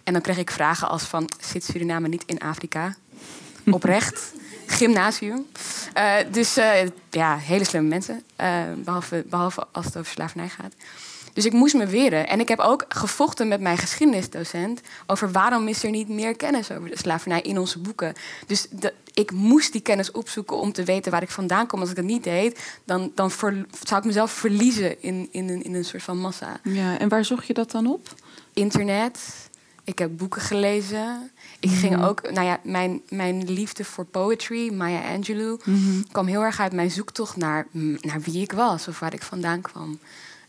En 0.05 0.13
dan 0.13 0.23
kreeg 0.23 0.39
ik 0.39 0.51
vragen 0.51 0.89
als 0.89 1.03
van, 1.03 1.29
zit 1.41 1.65
Suriname 1.65 2.09
niet 2.09 2.23
in 2.27 2.39
Afrika? 2.39 2.97
Oprecht 3.71 4.33
gymnasium. 4.67 5.47
Uh, 5.97 6.15
dus 6.31 6.59
uh, 6.59 6.73
ja, 7.11 7.37
hele 7.37 7.65
slimme 7.65 7.89
mensen. 7.89 8.23
Uh, 8.41 8.63
behalve, 8.77 9.25
behalve 9.29 9.67
als 9.73 9.85
het 9.85 9.97
over 9.97 10.13
slavernij 10.13 10.49
gaat. 10.49 10.75
Dus 11.33 11.45
ik 11.45 11.53
moest 11.53 11.75
me 11.75 11.87
weren. 11.87 12.29
En 12.29 12.41
ik 12.41 12.49
heb 12.49 12.59
ook 12.59 12.85
gevochten 12.89 13.49
met 13.49 13.61
mijn 13.61 13.79
geschiedenisdocent 13.79 14.81
over 15.07 15.33
waarom 15.33 15.69
is 15.69 15.83
er 15.83 15.91
niet 15.91 16.09
meer 16.09 16.37
kennis 16.37 16.71
over 16.71 16.91
de 16.91 16.99
slavernij 16.99 17.41
in 17.41 17.59
onze 17.59 17.79
boeken. 17.79 18.15
Dus 18.47 18.67
de, 18.71 18.93
ik 19.15 19.31
moest 19.31 19.73
die 19.73 19.81
kennis 19.81 20.11
opzoeken 20.11 20.57
om 20.57 20.73
te 20.73 20.85
weten 20.85 21.13
waar 21.13 21.23
ik 21.23 21.31
vandaan 21.31 21.67
kom. 21.67 21.81
Als 21.81 21.91
ik 21.91 21.97
dat 21.97 22.05
niet 22.05 22.25
deed, 22.25 22.61
dan, 22.85 23.13
dan 23.15 23.31
zou 23.31 24.01
ik 24.01 24.05
mezelf 24.05 24.31
verliezen 24.31 25.03
in, 25.03 25.29
in, 25.31 25.51
in, 25.51 25.63
in 25.63 25.75
een 25.75 25.85
soort 25.85 26.03
van 26.03 26.19
massa. 26.19 26.61
Ja, 26.63 26.99
en 26.99 27.09
waar 27.09 27.25
zocht 27.25 27.47
je 27.47 27.55
dat 27.55 27.71
dan 27.71 27.87
op? 27.87 28.09
Internet. 28.53 29.19
Ik 29.85 29.99
heb 29.99 30.17
boeken 30.17 30.43
gelezen. 30.43 31.31
Ik 31.61 31.71
ging 31.71 31.97
mhm. 31.97 32.05
ook, 32.05 32.31
nou 32.31 32.47
ja, 32.47 32.61
mijn, 32.63 33.01
mijn 33.09 33.53
liefde 33.53 33.85
voor 33.85 34.05
poetry, 34.05 34.73
Maya 34.73 35.15
Angelou, 35.15 35.61
mm 35.65 36.05
kwam 36.13 36.27
heel 36.27 36.43
erg 36.43 36.61
uit 36.61 36.73
mijn 36.73 36.91
zoektocht 36.91 37.37
naar, 37.37 37.67
naar 38.01 38.21
wie 38.21 38.43
ik 38.43 38.53
was 38.53 38.89
of 38.89 38.99
waar 38.99 39.15
ik 39.15 39.23
vandaan 39.23 39.61
kwam. 39.61 39.99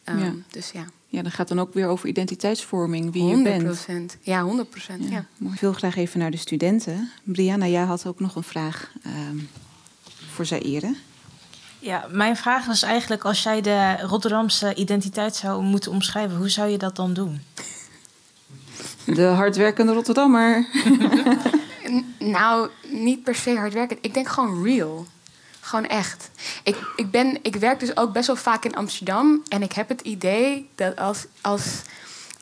Um, 0.05 0.19
ja. 0.19 0.33
Dus 0.49 0.71
ja. 0.71 0.85
Ja, 1.07 1.21
dan 1.21 1.31
gaat 1.31 1.47
dan 1.47 1.59
ook 1.59 1.73
weer 1.73 1.87
over 1.87 2.09
identiteitsvorming, 2.09 3.13
wie 3.13 3.23
je 3.23 3.41
bent. 3.41 4.17
Ja, 4.21 4.43
100 4.43 4.69
procent. 4.69 5.03
Ja. 5.03 5.25
ja. 5.37 5.53
Ik 5.53 5.59
wil 5.59 5.73
graag 5.73 5.95
even 5.95 6.19
naar 6.19 6.31
de 6.31 6.37
studenten. 6.37 7.11
Brianna, 7.23 7.67
jij 7.67 7.83
had 7.83 8.05
ook 8.05 8.19
nog 8.19 8.35
een 8.35 8.43
vraag 8.43 8.91
um, 9.05 9.49
voor 10.31 10.45
Zaire. 10.45 10.95
Ja, 11.79 12.07
mijn 12.11 12.37
vraag 12.37 12.65
was 12.65 12.81
eigenlijk: 12.81 13.23
als 13.23 13.43
jij 13.43 13.61
de 13.61 13.97
Rotterdamse 14.01 14.75
identiteit 14.75 15.35
zou 15.35 15.63
moeten 15.63 15.91
omschrijven, 15.91 16.37
hoe 16.37 16.49
zou 16.49 16.69
je 16.69 16.77
dat 16.77 16.95
dan 16.95 17.13
doen? 17.13 17.41
De 19.05 19.23
hardwerkende 19.23 19.93
Rotterdammer. 19.93 20.65
nou, 22.19 22.69
niet 22.87 23.23
per 23.23 23.35
se 23.35 23.55
hardwerkend. 23.55 23.99
Ik 24.01 24.13
denk 24.13 24.27
gewoon 24.27 24.63
real. 24.63 25.05
Gewoon 25.59 25.85
echt. 25.85 26.29
Ik, 26.63 26.77
ik, 26.95 27.11
ben, 27.11 27.37
ik 27.41 27.55
werk 27.55 27.79
dus 27.79 27.97
ook 27.97 28.13
best 28.13 28.27
wel 28.27 28.35
vaak 28.35 28.65
in 28.65 28.75
Amsterdam. 28.75 29.43
En 29.47 29.61
ik 29.61 29.71
heb 29.71 29.89
het 29.89 30.01
idee 30.01 30.69
dat 30.75 30.95
als, 30.95 31.25
als, 31.41 31.81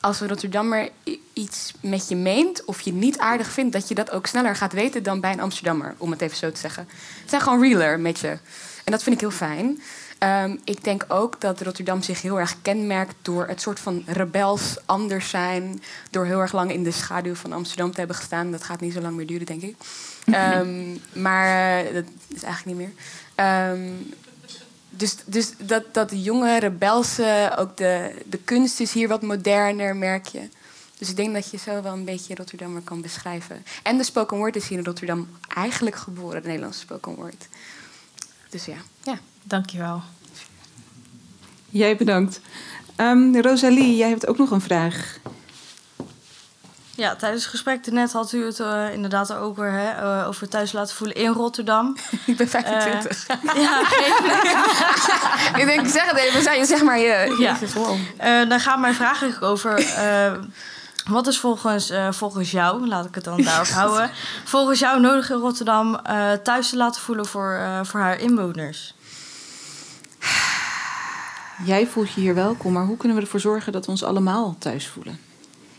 als 0.00 0.20
een 0.20 0.28
Rotterdammer 0.28 0.90
iets 1.32 1.72
met 1.80 2.08
je 2.08 2.16
meent... 2.16 2.64
of 2.64 2.80
je 2.80 2.92
niet 2.92 3.18
aardig 3.18 3.50
vindt, 3.50 3.72
dat 3.72 3.88
je 3.88 3.94
dat 3.94 4.10
ook 4.10 4.26
sneller 4.26 4.56
gaat 4.56 4.72
weten... 4.72 5.02
dan 5.02 5.20
bij 5.20 5.32
een 5.32 5.40
Amsterdammer, 5.40 5.94
om 5.98 6.10
het 6.10 6.20
even 6.20 6.36
zo 6.36 6.52
te 6.52 6.60
zeggen. 6.60 6.88
Ze 7.22 7.28
zijn 7.28 7.42
gewoon 7.42 7.60
realer 7.60 8.00
met 8.00 8.18
je. 8.18 8.38
En 8.84 8.92
dat 8.92 9.02
vind 9.02 9.14
ik 9.14 9.20
heel 9.20 9.30
fijn. 9.30 9.82
Ehm, 10.18 10.56
ik 10.64 10.84
denk 10.84 11.04
ook 11.08 11.40
dat 11.40 11.60
Rotterdam 11.60 12.02
zich 12.02 12.22
heel 12.22 12.40
erg 12.40 12.62
kenmerkt 12.62 13.14
door 13.22 13.46
het 13.46 13.60
soort 13.60 13.80
van 13.80 14.02
rebels 14.06 14.76
anders 14.84 15.28
zijn. 15.28 15.82
Door 16.10 16.24
heel 16.24 16.40
erg 16.40 16.52
lang 16.52 16.72
in 16.72 16.82
de 16.82 16.90
schaduw 16.90 17.34
van 17.34 17.52
Amsterdam 17.52 17.90
te 17.90 17.98
hebben 17.98 18.16
gestaan. 18.16 18.50
Dat 18.50 18.64
gaat 18.64 18.80
niet 18.80 18.92
zo 18.92 19.00
lang 19.00 19.16
meer 19.16 19.26
duren, 19.26 19.46
denk 19.46 19.62
ik. 19.62 19.76
Ehm, 20.24 20.96
maar 21.12 21.84
uh, 21.84 21.94
dat 21.94 22.04
is 22.28 22.42
eigenlijk 22.42 22.78
niet 22.78 22.86
meer. 22.86 23.04
Ehm, 23.34 23.90
dus 24.90 25.16
dus 25.26 25.52
dat, 25.58 25.94
dat 25.94 26.10
jonge 26.14 26.58
rebelse, 26.58 27.54
ook 27.58 27.76
de, 27.76 28.22
de 28.26 28.38
kunst 28.38 28.80
is 28.80 28.92
hier 28.92 29.08
wat 29.08 29.22
moderner, 29.22 29.96
merk 29.96 30.26
je. 30.26 30.48
Dus 30.98 31.08
ik 31.08 31.16
denk 31.16 31.34
dat 31.34 31.50
je 31.50 31.56
zo 31.56 31.82
wel 31.82 31.92
een 31.92 32.04
beetje 32.04 32.34
Rotterdammer 32.34 32.82
kan 32.82 33.00
beschrijven. 33.00 33.64
En 33.82 33.96
de 33.96 34.04
spoken 34.04 34.36
word 34.36 34.56
is 34.56 34.68
hier 34.68 34.78
in 34.78 34.84
Rotterdam 34.84 35.28
eigenlijk 35.48 35.96
geboren, 35.96 36.42
de 36.42 36.46
Nederlandse 36.48 36.80
spoken 36.80 37.14
word. 37.14 37.48
Dus 38.48 38.64
ja. 38.64 38.76
ja. 39.02 39.18
Dankjewel. 39.44 40.02
Jij 41.68 41.96
bedankt. 41.96 42.40
Um, 42.96 43.40
Rosalie, 43.40 43.96
jij 43.96 44.08
hebt 44.08 44.26
ook 44.26 44.38
nog 44.38 44.50
een 44.50 44.60
vraag. 44.60 45.18
Ja, 46.96 47.16
tijdens 47.16 47.42
het 47.42 47.50
gesprek 47.50 47.86
net 47.90 48.12
had 48.12 48.32
u 48.32 48.44
het 48.44 48.58
uh, 48.58 48.92
inderdaad 48.92 49.34
over, 49.34 49.72
hè, 49.72 50.02
uh, 50.02 50.28
over 50.28 50.48
thuis 50.48 50.72
laten 50.72 50.94
voelen 50.96 51.16
in 51.16 51.32
Rotterdam. 51.32 51.96
ik 52.26 52.36
ben 52.36 52.48
25. 52.48 53.28
Uh, 53.28 53.36
eh, 53.36 53.62
ja, 53.64 53.80
ik 55.60 55.66
denk, 55.66 55.86
zeg 55.88 56.10
het 56.10 56.16
even, 56.16 56.66
zeg 56.66 56.82
maar 56.82 56.98
je. 56.98 57.36
Ja. 57.38 57.56
Uh, 58.42 58.48
dan 58.48 58.60
gaat 58.60 58.78
mijn 58.78 58.94
vraag 58.94 59.22
eigenlijk 59.22 59.52
over. 59.52 59.84
wat 61.08 61.26
is 61.26 61.38
volgens, 61.38 61.92
volgens 62.10 62.50
jou, 62.50 62.88
laat 62.88 63.04
ik 63.04 63.14
het 63.14 63.24
dan 63.24 63.42
daarop 63.42 63.68
houden, 63.68 64.10
volgens 64.44 64.78
jou 64.78 65.00
nodig 65.00 65.30
in 65.30 65.36
Rotterdam 65.36 66.00
thuis 66.42 66.68
te 66.68 66.76
laten 66.76 67.00
voelen 67.00 67.26
voor, 67.26 67.60
voor 67.82 68.00
haar 68.00 68.18
inwoners? 68.18 68.94
Jij 71.62 71.86
voelt 71.86 72.12
je 72.12 72.20
hier 72.20 72.34
welkom, 72.34 72.72
maar 72.72 72.84
hoe 72.84 72.96
kunnen 72.96 73.16
we 73.16 73.22
ervoor 73.22 73.40
zorgen 73.40 73.72
dat 73.72 73.84
we 73.84 73.90
ons 73.90 74.04
allemaal 74.04 74.56
thuis 74.58 74.88
voelen? 74.88 75.18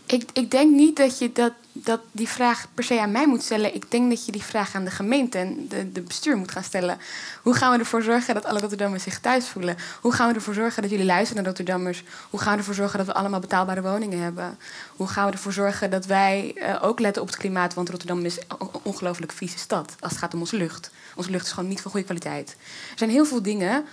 Ik, 0.06 0.24
ik 0.32 0.50
denk 0.50 0.74
niet 0.74 0.96
dat 0.96 1.18
je 1.18 1.32
dat, 1.32 1.52
dat 1.72 2.00
die 2.12 2.28
vraag 2.28 2.66
per 2.74 2.84
se 2.84 3.00
aan 3.00 3.10
mij 3.10 3.26
moet 3.26 3.42
stellen. 3.42 3.74
Ik 3.74 3.90
denk 3.90 4.10
dat 4.10 4.26
je 4.26 4.32
die 4.32 4.42
vraag 4.42 4.74
aan 4.74 4.84
de 4.84 4.90
gemeente 4.90 5.38
en 5.38 5.68
de, 5.68 5.92
de 5.92 6.00
bestuur 6.00 6.36
moet 6.36 6.50
gaan 6.50 6.62
stellen. 6.62 6.98
Hoe 7.42 7.54
gaan 7.54 7.72
we 7.72 7.78
ervoor 7.78 8.02
zorgen 8.02 8.34
dat 8.34 8.44
alle 8.44 8.60
Rotterdammers 8.60 9.02
zich 9.02 9.20
thuis 9.20 9.48
voelen? 9.48 9.76
Hoe 10.00 10.12
gaan 10.12 10.28
we 10.28 10.34
ervoor 10.34 10.54
zorgen 10.54 10.82
dat 10.82 10.90
jullie 10.90 11.06
luisteren 11.06 11.36
naar 11.36 11.52
Rotterdammers? 11.52 12.02
Hoe 12.30 12.40
gaan 12.40 12.52
we 12.52 12.58
ervoor 12.58 12.74
zorgen 12.74 12.98
dat 12.98 13.06
we 13.06 13.14
allemaal 13.14 13.40
betaalbare 13.40 13.82
woningen 13.82 14.20
hebben? 14.20 14.58
Hoe 14.96 15.06
gaan 15.06 15.26
we 15.26 15.32
ervoor 15.32 15.52
zorgen 15.52 15.90
dat 15.90 16.06
wij 16.06 16.52
uh, 16.54 16.78
ook 16.82 17.00
letten 17.00 17.22
op 17.22 17.28
het 17.28 17.36
klimaat? 17.36 17.74
Want 17.74 17.88
Rotterdam 17.88 18.24
is 18.24 18.38
een 18.38 18.68
ongelooflijk 18.82 19.32
vieze 19.32 19.58
stad 19.58 19.94
als 20.00 20.10
het 20.10 20.20
gaat 20.20 20.34
om 20.34 20.40
onze 20.40 20.56
lucht. 20.56 20.90
Onze 21.14 21.30
lucht 21.30 21.46
is 21.46 21.52
gewoon 21.52 21.68
niet 21.68 21.80
van 21.80 21.90
goede 21.90 22.06
kwaliteit. 22.06 22.56
Er 22.90 22.98
zijn 22.98 23.10
heel 23.10 23.26
veel 23.26 23.42
dingen 23.42 23.84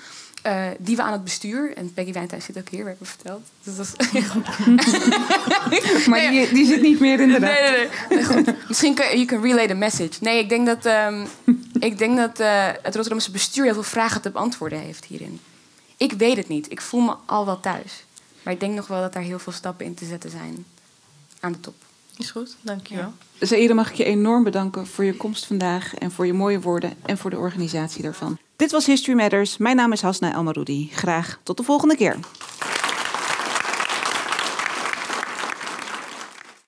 uh, 0.47 0.67
die 0.77 0.95
we 0.95 1.01
aan 1.01 1.11
het 1.11 1.23
bestuur, 1.23 1.77
en 1.77 1.93
Peggy 1.93 2.11
Wijnthuis 2.11 2.45
zit 2.45 2.57
ook 2.57 2.69
hier, 2.69 2.83
werd 2.83 2.99
me 2.99 3.05
verteld. 3.05 3.41
Dus 3.63 3.75
dat 3.75 3.95
is 4.13 4.33
maar 6.07 6.19
die, 6.19 6.53
die, 6.53 6.65
zit 6.65 6.81
niet 6.81 6.99
meer 6.99 7.19
in 7.19 7.31
de 7.31 7.39
Nee, 7.39 7.61
nee, 7.61 7.87
nee. 8.09 8.23
Goed. 8.23 8.67
Misschien 8.67 8.95
kun 8.95 9.19
je 9.19 9.25
kan 9.25 9.41
relay 9.41 9.67
the 9.67 9.73
message. 9.73 10.11
Nee, 10.19 10.39
ik 10.39 10.49
denk 10.49 10.65
dat, 10.65 10.85
um, 10.85 11.27
ik 11.79 11.97
denk 11.97 12.17
dat 12.17 12.39
uh, 12.39 12.65
het 12.65 12.95
Rotterdamse 12.95 13.31
bestuur 13.31 13.63
heel 13.63 13.73
veel 13.73 13.83
vragen 13.83 14.21
te 14.21 14.29
beantwoorden 14.29 14.79
heeft 14.79 15.05
hierin. 15.05 15.39
Ik 15.97 16.11
weet 16.11 16.37
het 16.37 16.47
niet. 16.47 16.71
Ik 16.71 16.81
voel 16.81 17.01
me 17.01 17.15
al 17.25 17.45
wel 17.45 17.59
thuis. 17.59 18.05
Maar 18.43 18.53
ik 18.53 18.59
denk 18.59 18.75
nog 18.75 18.87
wel 18.87 19.01
dat 19.01 19.13
daar 19.13 19.23
heel 19.23 19.39
veel 19.39 19.53
stappen 19.53 19.85
in 19.85 19.93
te 19.93 20.05
zetten 20.05 20.29
zijn 20.29 20.65
aan 21.39 21.51
de 21.51 21.59
top. 21.59 21.75
Is 22.17 22.31
goed, 22.31 22.55
dankjewel. 22.61 23.13
Ja. 23.39 23.45
Zaire, 23.47 23.73
mag 23.73 23.89
ik 23.89 23.95
je 23.95 24.03
enorm 24.03 24.43
bedanken 24.43 24.87
voor 24.87 25.03
je 25.03 25.17
komst 25.17 25.45
vandaag 25.45 25.95
en 25.95 26.11
voor 26.11 26.25
je 26.25 26.33
mooie 26.33 26.61
woorden 26.61 26.93
en 27.05 27.17
voor 27.17 27.29
de 27.29 27.37
organisatie 27.37 28.01
daarvan. 28.01 28.37
Dit 28.63 28.71
was 28.71 28.85
History 28.85 29.17
Matters. 29.17 29.57
Mijn 29.57 29.75
naam 29.75 29.91
is 29.91 30.01
Hasna 30.01 30.33
Elmaroudi. 30.33 30.89
Graag 30.93 31.39
tot 31.43 31.57
de 31.57 31.63
volgende 31.63 31.95
keer. 31.95 32.15